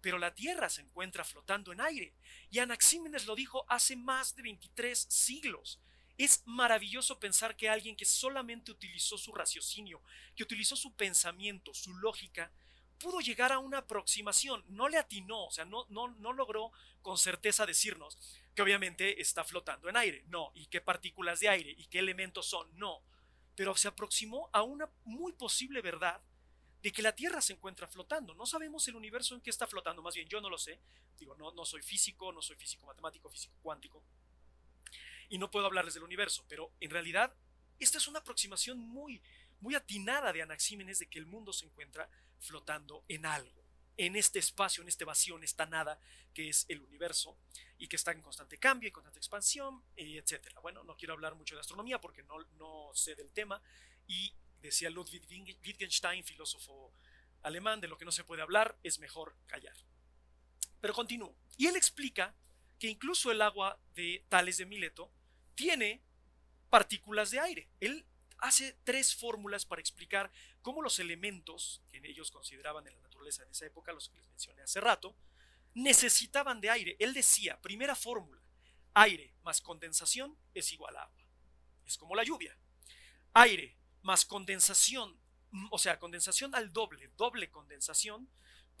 pero 0.00 0.18
la 0.18 0.34
Tierra 0.34 0.68
se 0.68 0.82
encuentra 0.82 1.24
flotando 1.24 1.72
en 1.72 1.80
aire. 1.80 2.14
Y 2.50 2.58
Anaxímenes 2.58 3.26
lo 3.26 3.34
dijo 3.34 3.64
hace 3.68 3.96
más 3.96 4.34
de 4.34 4.42
23 4.42 4.98
siglos. 4.98 5.80
Es 6.18 6.42
maravilloso 6.46 7.18
pensar 7.18 7.56
que 7.56 7.68
alguien 7.68 7.96
que 7.96 8.04
solamente 8.04 8.70
utilizó 8.70 9.18
su 9.18 9.32
raciocinio, 9.32 10.02
que 10.36 10.42
utilizó 10.42 10.76
su 10.76 10.94
pensamiento, 10.94 11.74
su 11.74 11.94
lógica, 11.96 12.52
pudo 12.98 13.20
llegar 13.20 13.50
a 13.50 13.58
una 13.58 13.78
aproximación, 13.78 14.64
no 14.68 14.88
le 14.88 14.96
atinó, 14.96 15.46
o 15.46 15.50
sea, 15.50 15.64
no, 15.64 15.86
no, 15.88 16.08
no 16.08 16.32
logró 16.32 16.70
con 17.02 17.18
certeza 17.18 17.66
decirnos 17.66 18.16
que 18.54 18.62
obviamente 18.62 19.20
está 19.20 19.42
flotando 19.42 19.88
en 19.88 19.96
aire, 19.96 20.22
no, 20.28 20.52
y 20.54 20.66
qué 20.66 20.80
partículas 20.80 21.40
de 21.40 21.48
aire 21.48 21.74
y 21.76 21.86
qué 21.86 21.98
elementos 21.98 22.46
son, 22.46 22.68
no, 22.78 23.02
pero 23.56 23.76
se 23.76 23.88
aproximó 23.88 24.48
a 24.52 24.62
una 24.62 24.88
muy 25.04 25.32
posible 25.32 25.80
verdad 25.82 26.20
de 26.82 26.92
que 26.92 27.02
la 27.02 27.14
Tierra 27.14 27.40
se 27.40 27.52
encuentra 27.52 27.86
flotando. 27.86 28.34
No 28.34 28.44
sabemos 28.44 28.86
el 28.88 28.96
universo 28.96 29.34
en 29.34 29.40
que 29.40 29.50
está 29.50 29.66
flotando, 29.66 30.02
más 30.02 30.14
bien 30.14 30.28
yo 30.28 30.40
no 30.40 30.50
lo 30.50 30.58
sé, 30.58 30.80
digo, 31.18 31.34
no, 31.36 31.52
no 31.52 31.64
soy 31.64 31.82
físico, 31.82 32.32
no 32.32 32.42
soy 32.42 32.56
físico 32.56 32.86
matemático, 32.86 33.30
físico 33.30 33.54
cuántico, 33.62 34.04
y 35.32 35.38
no 35.38 35.50
puedo 35.50 35.64
hablarles 35.64 35.94
del 35.94 36.02
universo, 36.02 36.44
pero 36.46 36.74
en 36.78 36.90
realidad 36.90 37.34
esta 37.78 37.96
es 37.96 38.06
una 38.06 38.18
aproximación 38.18 38.78
muy, 38.78 39.22
muy 39.60 39.74
atinada 39.74 40.30
de 40.30 40.42
Anaxímenes 40.42 40.98
de 40.98 41.06
que 41.06 41.18
el 41.18 41.24
mundo 41.24 41.54
se 41.54 41.64
encuentra 41.64 42.06
flotando 42.38 43.02
en 43.08 43.24
algo, 43.24 43.64
en 43.96 44.14
este 44.14 44.38
espacio, 44.38 44.82
en 44.82 44.90
este 44.90 45.06
vacío, 45.06 45.38
en 45.38 45.44
esta 45.44 45.64
nada 45.64 45.98
que 46.34 46.50
es 46.50 46.66
el 46.68 46.82
universo 46.82 47.38
y 47.78 47.88
que 47.88 47.96
está 47.96 48.12
en 48.12 48.20
constante 48.20 48.58
cambio, 48.58 48.88
en 48.88 48.92
constante 48.92 49.20
expansión, 49.20 49.82
etc. 49.96 50.48
Bueno, 50.60 50.84
no 50.84 50.98
quiero 50.98 51.14
hablar 51.14 51.34
mucho 51.34 51.54
de 51.54 51.62
astronomía 51.62 51.98
porque 51.98 52.22
no, 52.24 52.38
no 52.58 52.90
sé 52.92 53.14
del 53.14 53.32
tema 53.32 53.62
y 54.06 54.34
decía 54.60 54.90
Ludwig 54.90 55.26
Wittgenstein, 55.64 56.24
filósofo 56.24 56.92
alemán, 57.40 57.80
de 57.80 57.88
lo 57.88 57.96
que 57.96 58.04
no 58.04 58.12
se 58.12 58.24
puede 58.24 58.42
hablar 58.42 58.78
es 58.82 58.98
mejor 58.98 59.34
callar. 59.46 59.76
Pero 60.78 60.92
continúo. 60.92 61.34
Y 61.56 61.68
él 61.68 61.76
explica 61.76 62.34
que 62.78 62.88
incluso 62.88 63.30
el 63.30 63.40
agua 63.40 63.80
de 63.94 64.26
Tales 64.28 64.58
de 64.58 64.66
Mileto 64.66 65.10
tiene 65.54 66.02
partículas 66.70 67.30
de 67.30 67.40
aire. 67.40 67.68
Él 67.80 68.06
hace 68.38 68.76
tres 68.84 69.14
fórmulas 69.14 69.64
para 69.64 69.80
explicar 69.80 70.32
cómo 70.62 70.82
los 70.82 70.98
elementos 70.98 71.82
que 71.90 72.00
ellos 72.04 72.30
consideraban 72.30 72.86
en 72.86 72.94
la 72.94 73.02
naturaleza 73.02 73.42
en 73.44 73.50
esa 73.50 73.66
época, 73.66 73.92
los 73.92 74.08
que 74.08 74.16
les 74.16 74.28
mencioné 74.28 74.62
hace 74.62 74.80
rato, 74.80 75.14
necesitaban 75.74 76.60
de 76.60 76.70
aire. 76.70 76.96
Él 76.98 77.14
decía, 77.14 77.60
primera 77.60 77.94
fórmula, 77.94 78.42
aire 78.94 79.34
más 79.42 79.60
condensación 79.60 80.36
es 80.54 80.72
igual 80.72 80.96
a 80.96 81.02
agua. 81.02 81.24
Es 81.86 81.96
como 81.96 82.14
la 82.14 82.24
lluvia. 82.24 82.56
Aire 83.34 83.76
más 84.02 84.24
condensación, 84.24 85.18
o 85.70 85.78
sea, 85.78 85.98
condensación 85.98 86.54
al 86.54 86.72
doble, 86.72 87.10
doble 87.16 87.50
condensación, 87.50 88.28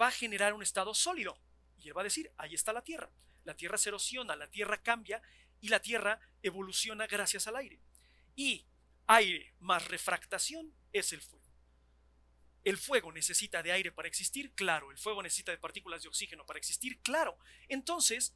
va 0.00 0.08
a 0.08 0.12
generar 0.12 0.54
un 0.54 0.62
estado 0.62 0.94
sólido. 0.94 1.38
Y 1.78 1.88
él 1.88 1.96
va 1.96 2.00
a 2.00 2.04
decir, 2.04 2.32
ahí 2.36 2.54
está 2.54 2.72
la 2.72 2.82
Tierra. 2.82 3.10
La 3.44 3.56
Tierra 3.56 3.78
se 3.78 3.90
erosiona, 3.90 4.36
la 4.36 4.50
Tierra 4.50 4.82
cambia 4.82 5.22
y 5.62 5.68
la 5.68 5.80
Tierra 5.80 6.20
evoluciona 6.42 7.06
gracias 7.06 7.46
al 7.46 7.56
aire. 7.56 7.80
Y 8.36 8.66
aire 9.06 9.54
más 9.60 9.88
refractación 9.88 10.74
es 10.92 11.12
el 11.12 11.22
fuego. 11.22 11.46
¿El 12.64 12.76
fuego 12.76 13.12
necesita 13.12 13.62
de 13.62 13.72
aire 13.72 13.92
para 13.92 14.08
existir? 14.08 14.52
Claro. 14.54 14.90
¿El 14.90 14.98
fuego 14.98 15.22
necesita 15.22 15.52
de 15.52 15.58
partículas 15.58 16.02
de 16.02 16.08
oxígeno 16.08 16.44
para 16.44 16.58
existir? 16.58 17.00
Claro. 17.00 17.38
Entonces, 17.68 18.34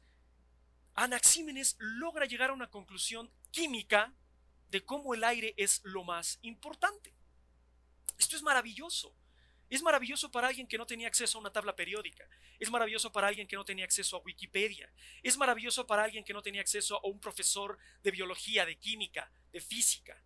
Anaxímenes 0.95 1.75
logra 1.79 2.25
llegar 2.25 2.49
a 2.49 2.53
una 2.53 2.69
conclusión 2.69 3.31
química 3.51 4.15
de 4.69 4.83
cómo 4.83 5.13
el 5.13 5.23
aire 5.23 5.53
es 5.57 5.81
lo 5.83 6.03
más 6.05 6.39
importante. 6.41 7.13
Esto 8.17 8.37
es 8.37 8.41
maravilloso. 8.41 9.15
Es 9.69 9.81
maravilloso 9.81 10.31
para 10.31 10.47
alguien 10.47 10.67
que 10.67 10.77
no 10.77 10.85
tenía 10.85 11.07
acceso 11.07 11.37
a 11.37 11.41
una 11.41 11.51
tabla 11.51 11.75
periódica. 11.75 12.27
Es 12.57 12.71
maravilloso 12.71 13.11
para 13.11 13.27
alguien 13.27 13.47
que 13.47 13.57
no 13.57 13.65
tenía 13.65 13.83
acceso 13.83 14.15
a 14.15 14.21
Wikipedia. 14.21 14.91
Es 15.23 15.37
maravilloso 15.37 15.85
para 15.85 16.03
alguien 16.03 16.23
que 16.23 16.33
no 16.33 16.41
tenía 16.41 16.61
acceso 16.61 16.97
a 16.97 17.07
un 17.07 17.19
profesor 17.19 17.77
de 18.01 18.11
biología, 18.11 18.65
de 18.65 18.77
química, 18.77 19.29
de 19.51 19.59
física. 19.59 20.23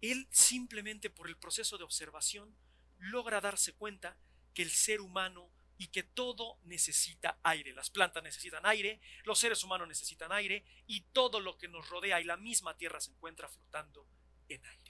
Él 0.00 0.28
simplemente 0.30 1.10
por 1.10 1.28
el 1.28 1.36
proceso 1.36 1.76
de 1.76 1.84
observación 1.84 2.56
logra 2.98 3.40
darse 3.40 3.74
cuenta 3.74 4.16
que 4.54 4.62
el 4.62 4.70
ser 4.70 5.00
humano 5.00 5.50
y 5.76 5.88
que 5.88 6.02
todo 6.02 6.58
necesita 6.64 7.38
aire. 7.42 7.72
Las 7.72 7.90
plantas 7.90 8.22
necesitan 8.22 8.66
aire, 8.66 9.00
los 9.24 9.38
seres 9.38 9.62
humanos 9.62 9.88
necesitan 9.88 10.32
aire 10.32 10.64
y 10.86 11.00
todo 11.12 11.40
lo 11.40 11.56
que 11.56 11.68
nos 11.68 11.88
rodea 11.88 12.20
y 12.20 12.24
la 12.24 12.36
misma 12.36 12.76
Tierra 12.76 13.00
se 13.00 13.12
encuentra 13.12 13.48
flotando 13.48 14.06
en 14.48 14.64
aire. 14.66 14.87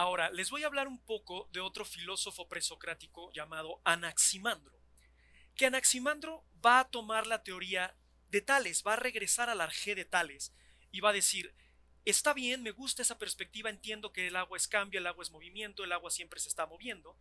Ahora, 0.00 0.30
les 0.30 0.48
voy 0.48 0.62
a 0.62 0.66
hablar 0.66 0.88
un 0.88 0.98
poco 0.98 1.50
de 1.52 1.60
otro 1.60 1.84
filósofo 1.84 2.48
presocrático 2.48 3.30
llamado 3.34 3.82
Anaximandro, 3.84 4.80
que 5.54 5.66
Anaximandro 5.66 6.42
va 6.64 6.80
a 6.80 6.88
tomar 6.88 7.26
la 7.26 7.42
teoría 7.42 7.94
de 8.30 8.40
Tales, 8.40 8.82
va 8.82 8.94
a 8.94 8.96
regresar 8.96 9.50
al 9.50 9.60
arjé 9.60 9.94
de 9.94 10.06
Tales 10.06 10.54
y 10.90 11.00
va 11.00 11.10
a 11.10 11.12
decir, 11.12 11.54
Está 12.06 12.32
bien, 12.32 12.62
me 12.62 12.70
gusta 12.70 13.02
esa 13.02 13.18
perspectiva, 13.18 13.68
entiendo 13.68 14.10
que 14.10 14.26
el 14.26 14.36
agua 14.36 14.56
es 14.56 14.68
cambio, 14.68 15.00
el 15.00 15.06
agua 15.06 15.22
es 15.22 15.30
movimiento, 15.30 15.84
el 15.84 15.92
agua 15.92 16.10
siempre 16.10 16.40
se 16.40 16.48
está 16.48 16.64
moviendo, 16.64 17.18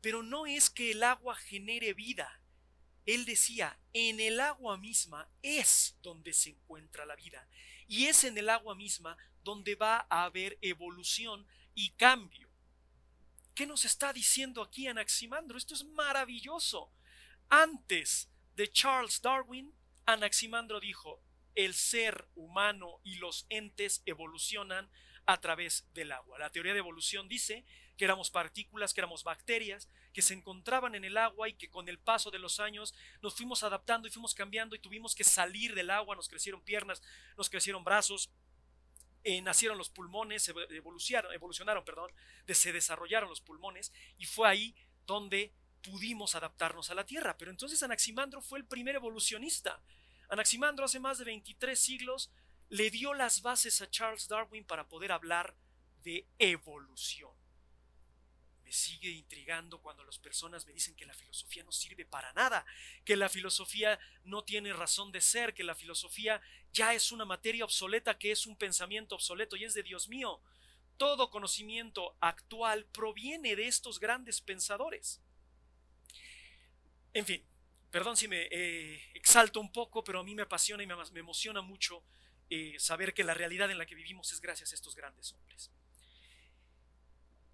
pero 0.00 0.22
no 0.22 0.46
es 0.46 0.70
que 0.70 0.92
el 0.92 1.02
agua 1.02 1.34
genere 1.34 1.92
vida. 1.92 2.40
Él 3.04 3.24
decía, 3.24 3.80
en 3.94 4.20
el 4.20 4.38
agua 4.38 4.78
misma 4.78 5.28
es 5.42 5.98
donde 6.02 6.32
se 6.34 6.50
encuentra 6.50 7.04
la 7.04 7.16
vida, 7.16 7.48
y 7.88 8.06
es 8.06 8.22
en 8.22 8.38
el 8.38 8.48
agua 8.48 8.76
misma 8.76 9.16
donde 9.42 9.74
va 9.74 10.06
a 10.08 10.22
haber 10.22 10.56
evolución 10.62 11.48
y 11.74 11.90
cambio. 11.90 12.48
¿Qué 13.54 13.66
nos 13.66 13.84
está 13.84 14.12
diciendo 14.12 14.62
aquí 14.62 14.86
Anaximandro? 14.88 15.58
Esto 15.58 15.74
es 15.74 15.84
maravilloso. 15.84 16.90
Antes 17.48 18.30
de 18.56 18.70
Charles 18.70 19.20
Darwin, 19.20 19.74
Anaximandro 20.06 20.80
dijo, 20.80 21.22
el 21.54 21.74
ser 21.74 22.28
humano 22.34 23.00
y 23.04 23.16
los 23.16 23.46
entes 23.50 24.02
evolucionan 24.06 24.90
a 25.26 25.40
través 25.40 25.86
del 25.92 26.12
agua. 26.12 26.38
La 26.38 26.50
teoría 26.50 26.72
de 26.72 26.78
evolución 26.78 27.28
dice 27.28 27.64
que 27.96 28.04
éramos 28.04 28.30
partículas, 28.30 28.92
que 28.92 29.00
éramos 29.00 29.22
bacterias, 29.22 29.88
que 30.12 30.22
se 30.22 30.34
encontraban 30.34 30.94
en 30.94 31.04
el 31.04 31.16
agua 31.16 31.48
y 31.48 31.54
que 31.54 31.70
con 31.70 31.88
el 31.88 31.98
paso 31.98 32.30
de 32.30 32.38
los 32.38 32.58
años 32.58 32.94
nos 33.20 33.34
fuimos 33.34 33.62
adaptando 33.62 34.08
y 34.08 34.10
fuimos 34.10 34.34
cambiando 34.34 34.74
y 34.74 34.80
tuvimos 34.80 35.14
que 35.14 35.24
salir 35.24 35.74
del 35.74 35.90
agua, 35.90 36.16
nos 36.16 36.28
crecieron 36.28 36.62
piernas, 36.62 37.02
nos 37.36 37.48
crecieron 37.48 37.84
brazos, 37.84 38.30
eh, 39.24 39.40
nacieron 39.42 39.78
los 39.78 39.90
pulmones, 39.90 40.48
evolucionaron, 40.48 41.32
evolucionaron, 41.32 41.84
perdón, 41.84 42.10
se 42.48 42.72
desarrollaron 42.72 43.28
los 43.28 43.40
pulmones 43.40 43.92
y 44.18 44.26
fue 44.26 44.48
ahí 44.48 44.74
donde 45.06 45.52
pudimos 45.82 46.34
adaptarnos 46.34 46.90
a 46.90 46.94
la 46.94 47.06
Tierra. 47.06 47.36
Pero 47.38 47.50
entonces 47.50 47.82
Anaximandro 47.82 48.40
fue 48.40 48.58
el 48.58 48.64
primer 48.66 48.96
evolucionista 48.96 49.80
Anaximandro 50.32 50.86
hace 50.86 50.98
más 50.98 51.18
de 51.18 51.26
23 51.26 51.78
siglos 51.78 52.30
le 52.70 52.90
dio 52.90 53.12
las 53.12 53.42
bases 53.42 53.82
a 53.82 53.90
Charles 53.90 54.28
Darwin 54.28 54.64
para 54.64 54.88
poder 54.88 55.12
hablar 55.12 55.54
de 56.04 56.26
evolución. 56.38 57.30
Sigue 58.72 59.10
intrigando 59.10 59.82
cuando 59.82 60.02
las 60.02 60.18
personas 60.18 60.64
me 60.66 60.72
dicen 60.72 60.96
que 60.96 61.04
la 61.04 61.12
filosofía 61.12 61.62
no 61.62 61.72
sirve 61.72 62.06
para 62.06 62.32
nada, 62.32 62.64
que 63.04 63.16
la 63.16 63.28
filosofía 63.28 63.98
no 64.24 64.44
tiene 64.44 64.72
razón 64.72 65.12
de 65.12 65.20
ser, 65.20 65.52
que 65.52 65.62
la 65.62 65.74
filosofía 65.74 66.40
ya 66.72 66.94
es 66.94 67.12
una 67.12 67.26
materia 67.26 67.66
obsoleta, 67.66 68.16
que 68.16 68.32
es 68.32 68.46
un 68.46 68.56
pensamiento 68.56 69.14
obsoleto 69.14 69.56
y 69.56 69.64
es 69.64 69.74
de 69.74 69.82
Dios 69.82 70.08
mío. 70.08 70.40
todo 70.96 71.30
conocimiento 71.30 72.16
actual 72.20 72.86
proviene 72.86 73.56
de 73.56 73.66
estos 73.66 74.00
grandes 74.00 74.40
pensadores. 74.40 75.20
En 77.12 77.26
fin, 77.26 77.44
perdón 77.90 78.16
si 78.16 78.26
me 78.26 78.48
eh, 78.50 79.02
exalto 79.12 79.60
un 79.60 79.70
poco, 79.70 80.02
pero 80.02 80.20
a 80.20 80.24
mí 80.24 80.34
me 80.34 80.42
apasiona 80.42 80.82
y 80.82 80.86
me, 80.86 80.94
emociona 81.20 81.60
mucho 81.60 82.02
eh, 82.48 82.76
saber 82.78 83.12
que 83.12 83.22
la 83.22 83.34
realidad 83.34 83.70
en 83.70 83.76
la 83.76 83.84
que 83.84 83.94
vivimos 83.94 84.32
es 84.32 84.40
gracias 84.40 84.72
a 84.72 84.76
estos 84.76 84.94
grandes 84.94 85.30
hombres. 85.32 85.70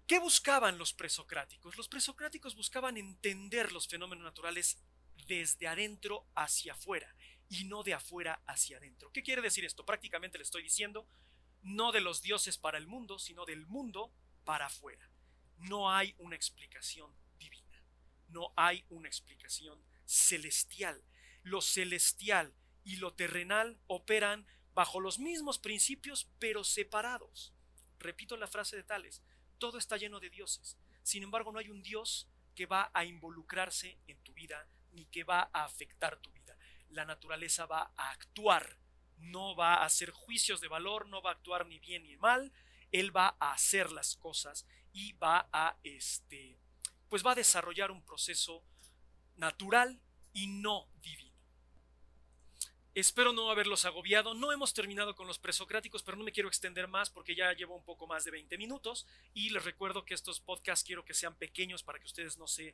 ¿Qué 0.09 0.17
buscaban 0.17 0.79
los 0.79 0.91
presocráticos? 0.91 1.77
Los 1.77 1.87
presocráticos 1.87 2.55
buscaban 2.55 2.97
entender 2.97 3.71
los 3.71 3.87
fenómenos 3.87 4.23
naturales 4.23 4.79
desde 5.27 5.67
adentro 5.67 6.25
hacia 6.33 6.73
afuera 6.73 7.15
y 7.47 7.65
no 7.65 7.83
de 7.83 7.93
afuera 7.93 8.41
hacia 8.47 8.77
adentro. 8.77 9.11
¿Qué 9.11 9.21
quiere 9.21 9.43
decir 9.43 9.65
esto? 9.65 9.85
Prácticamente 9.85 10.39
le 10.39 10.45
estoy 10.45 10.63
diciendo, 10.63 11.07
no 11.61 11.91
de 11.91 12.01
los 12.01 12.23
dioses 12.23 12.57
para 12.57 12.79
el 12.79 12.87
mundo, 12.87 13.19
sino 13.19 13.45
del 13.45 13.67
mundo 13.67 14.11
para 14.45 14.65
afuera. 14.65 15.11
No 15.57 15.91
hay 15.91 16.15
una 16.17 16.35
explicación 16.35 17.15
divina, 17.37 17.85
no 18.29 18.51
hay 18.55 18.85
una 18.89 19.07
explicación 19.07 19.79
celestial. 20.05 21.03
Lo 21.43 21.61
celestial 21.61 22.55
y 22.83 22.95
lo 22.95 23.13
terrenal 23.13 23.79
operan 23.85 24.47
bajo 24.73 25.01
los 25.01 25.19
mismos 25.19 25.59
principios, 25.59 26.31
pero 26.39 26.63
separados. 26.63 27.53
Repito 27.99 28.37
la 28.37 28.47
frase 28.47 28.75
de 28.75 28.83
Tales, 28.83 29.21
todo 29.59 29.77
está 29.77 29.97
lleno 29.97 30.19
de 30.19 30.29
dioses. 30.29 30.77
Sin 31.03 31.23
embargo, 31.23 31.51
no 31.51 31.59
hay 31.59 31.69
un 31.69 31.81
Dios 31.81 32.27
que 32.55 32.65
va 32.65 32.89
a 32.93 33.05
involucrarse 33.05 33.99
en 34.07 34.17
tu 34.23 34.33
vida 34.33 34.67
ni 34.91 35.05
que 35.05 35.23
va 35.23 35.49
a 35.53 35.65
afectar 35.65 36.17
tu 36.17 36.31
vida. 36.31 36.57
La 36.89 37.05
naturaleza 37.05 37.65
va 37.67 37.93
a 37.95 38.09
actuar, 38.11 38.79
no 39.17 39.55
va 39.55 39.75
a 39.75 39.85
hacer 39.85 40.09
juicios 40.09 40.59
de 40.61 40.67
valor, 40.67 41.07
no 41.07 41.21
va 41.21 41.31
a 41.31 41.33
actuar 41.33 41.67
ni 41.67 41.79
bien 41.79 42.03
ni 42.03 42.17
mal, 42.17 42.51
él 42.91 43.15
va 43.15 43.37
a 43.39 43.51
hacer 43.51 43.91
las 43.91 44.15
cosas 44.15 44.65
y 44.91 45.13
va 45.13 45.47
a 45.53 45.77
este 45.83 46.59
pues 47.09 47.25
va 47.25 47.31
a 47.31 47.35
desarrollar 47.35 47.91
un 47.91 48.03
proceso 48.03 48.63
natural 49.35 49.99
y 50.31 50.47
no 50.47 50.87
divino. 51.01 51.28
Espero 52.95 53.33
no 53.33 53.51
haberlos 53.51 53.85
agobiado. 53.85 54.33
No 54.33 54.51
hemos 54.51 54.73
terminado 54.73 55.15
con 55.15 55.27
los 55.27 55.39
presocráticos, 55.39 56.03
pero 56.03 56.17
no 56.17 56.23
me 56.23 56.31
quiero 56.31 56.49
extender 56.49 56.87
más 56.87 57.09
porque 57.09 57.35
ya 57.35 57.53
llevo 57.53 57.75
un 57.75 57.83
poco 57.83 58.07
más 58.07 58.25
de 58.25 58.31
20 58.31 58.57
minutos. 58.57 59.07
Y 59.33 59.51
les 59.51 59.63
recuerdo 59.63 60.05
que 60.05 60.13
estos 60.13 60.39
podcasts 60.39 60.85
quiero 60.85 61.05
que 61.05 61.13
sean 61.13 61.35
pequeños 61.35 61.83
para 61.83 61.99
que 61.99 62.05
ustedes 62.05 62.37
no 62.37 62.47
se 62.47 62.73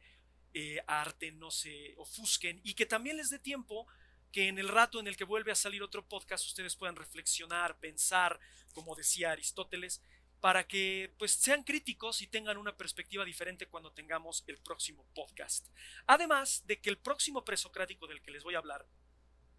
eh, 0.54 0.82
arten, 0.88 1.38
no 1.38 1.52
se 1.52 1.94
ofusquen 1.98 2.62
y 2.64 2.76
que 2.76 2.86
también 2.86 3.18
les 3.18 3.30
dé 3.30 3.40
tiempo 3.40 3.88
que 4.32 4.48
en 4.48 4.58
el 4.58 4.70
rato 4.70 5.02
en 5.02 5.08
el 5.08 5.18
que 5.18 5.26
vuelve 5.26 5.52
a 5.52 5.56
salir 5.56 5.84
otro 5.84 6.08
podcast 6.08 6.46
ustedes 6.46 6.78
puedan 6.78 6.96
reflexionar, 6.96 7.78
pensar, 7.80 8.40
como 8.74 8.96
decía 8.96 9.32
Aristóteles, 9.32 10.02
para 10.40 10.66
que 10.66 11.14
pues 11.18 11.32
sean 11.34 11.64
críticos 11.64 12.22
y 12.22 12.28
tengan 12.28 12.58
una 12.58 12.78
perspectiva 12.78 13.26
diferente 13.26 13.68
cuando 13.68 13.92
tengamos 13.92 14.46
el 14.48 14.58
próximo 14.60 15.06
podcast. 15.14 15.68
Además 16.08 16.66
de 16.66 16.80
que 16.80 16.90
el 16.90 17.00
próximo 17.00 17.44
presocrático 17.44 18.08
del 18.08 18.22
que 18.22 18.32
les 18.32 18.44
voy 18.44 18.56
a 18.56 18.60
hablar 18.60 18.88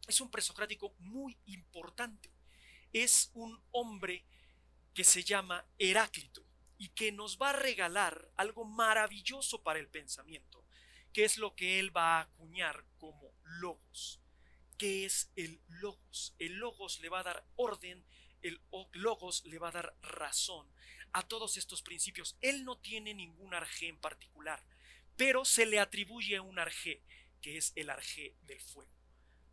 es 0.07 0.21
un 0.21 0.31
presocrático 0.31 0.95
muy 0.99 1.37
importante. 1.47 2.31
Es 2.93 3.31
un 3.35 3.61
hombre 3.73 4.25
que 4.95 5.05
se 5.05 5.25
llama 5.25 5.67
Heráclito 5.79 6.45
y 6.79 6.89
que 6.89 7.13
nos 7.13 7.39
va 7.39 7.51
a 7.51 7.55
regalar 7.55 8.31
algo 8.37 8.65
maravilloso 8.65 9.63
para 9.63 9.79
el 9.79 9.89
pensamiento, 9.89 10.65
que 11.13 11.25
es 11.25 11.39
lo 11.39 11.55
que 11.55 11.79
él 11.79 11.95
va 11.95 12.19
a 12.19 12.21
acuñar 12.23 12.85
como 12.99 13.35
logos. 13.43 14.21
¿Qué 14.79 15.05
es 15.05 15.31
el 15.37 15.61
logos? 15.69 16.35
El 16.39 16.55
logos 16.55 17.01
le 17.01 17.09
va 17.09 17.21
a 17.21 17.25
dar 17.25 17.47
orden, 17.57 18.05
el 18.43 18.61
logos 18.93 19.45
le 19.47 19.59
va 19.59 19.69
a 19.69 19.73
dar 19.73 19.97
razón 20.03 20.71
a 21.13 21.27
todos 21.27 21.57
estos 21.57 21.83
principios. 21.83 22.37
Él 22.41 22.65
no 22.65 22.79
tiene 22.79 23.15
ningún 23.15 23.55
arjé 23.55 23.89
en 23.89 23.99
particular, 23.99 24.63
pero 25.17 25.45
se 25.45 25.67
le 25.67 25.79
atribuye 25.79 26.41
un 26.41 26.59
arjé, 26.59 27.03
que 27.41 27.57
es 27.57 27.73
el 27.75 27.91
arjé 27.91 28.37
del 28.43 28.61
fuego. 28.61 28.93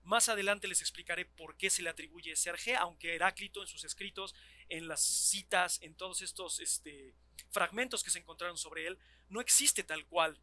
Más 0.04 0.28
adelante 0.30 0.68
les 0.68 0.82
explicaré 0.82 1.26
por 1.26 1.56
qué 1.56 1.70
se 1.70 1.82
le 1.82 1.90
atribuye 1.90 2.34
arjé, 2.50 2.76
aunque 2.76 3.16
Heráclito 3.16 3.62
en 3.62 3.68
sus 3.68 3.84
escritos, 3.86 4.36
en 4.70 4.88
las 4.88 5.02
citas, 5.02 5.80
en 5.82 5.96
todos 5.96 6.22
estos 6.22 6.60
este, 6.60 7.16
fragmentos 7.52 8.04
que 8.04 8.12
se 8.12 8.20
encontraron 8.20 8.58
sobre 8.58 8.88
él, 8.88 9.00
no 9.30 9.40
existe 9.40 9.84
tal 9.84 10.06
cual 10.06 10.40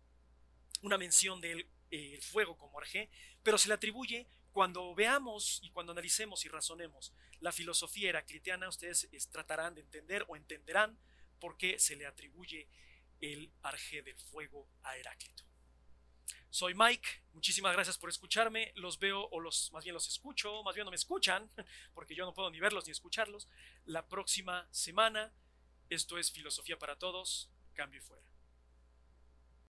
una 0.83 0.97
mención 0.97 1.41
del 1.41 1.69
eh, 1.91 2.19
fuego 2.23 2.57
como 2.57 2.79
arjé, 2.79 3.11
pero 3.43 3.59
se 3.59 3.69
le 3.69 3.75
atribuye 3.75 4.27
cuando 4.53 4.95
veamos 4.95 5.61
y 5.63 5.71
cuando 5.71 5.93
analicemos 5.93 6.45
y 6.45 6.49
razonemos 6.49 7.13
la 7.41 7.53
filosofía 7.53 8.09
heraclitiana, 8.09 8.69
ustedes 8.69 9.09
tratarán 9.31 9.75
de 9.75 9.83
entender 9.83 10.25
o 10.29 10.37
entenderán 10.37 10.99
por 11.39 11.57
qué 11.57 11.79
se 11.79 11.97
le 11.97 12.07
atribuye 12.07 12.69
el 13.21 13.53
arjé 13.63 14.03
del 14.03 14.19
fuego 14.19 14.69
a 14.83 14.97
Heráclito. 14.97 15.50
Soy 16.51 16.75
Mike, 16.75 17.09
muchísimas 17.33 17.73
gracias 17.73 17.97
por 17.97 18.11
escucharme. 18.11 18.73
Los 18.75 18.99
veo 18.99 19.29
o 19.31 19.39
los 19.39 19.71
más 19.73 19.85
bien 19.85 19.95
los 19.95 20.09
escucho, 20.09 20.65
más 20.65 20.75
bien 20.75 20.85
no 20.85 20.91
me 20.91 20.97
escuchan, 20.97 21.49
porque 21.95 22.17
yo 22.17 22.25
no 22.25 22.35
puedo 22.35 22.51
ni 22.51 22.59
verlos 22.59 22.87
ni 22.87 22.91
escucharlos. 22.91 23.49
La 23.87 24.07
próxima 24.09 24.67
semana, 24.73 25.33
esto 25.89 26.19
es 26.19 26.33
Filosofía 26.33 26.77
para 26.77 26.99
Todos, 26.99 27.49
cambio 27.75 27.99
y 27.99 28.03
fuera. 28.03 28.30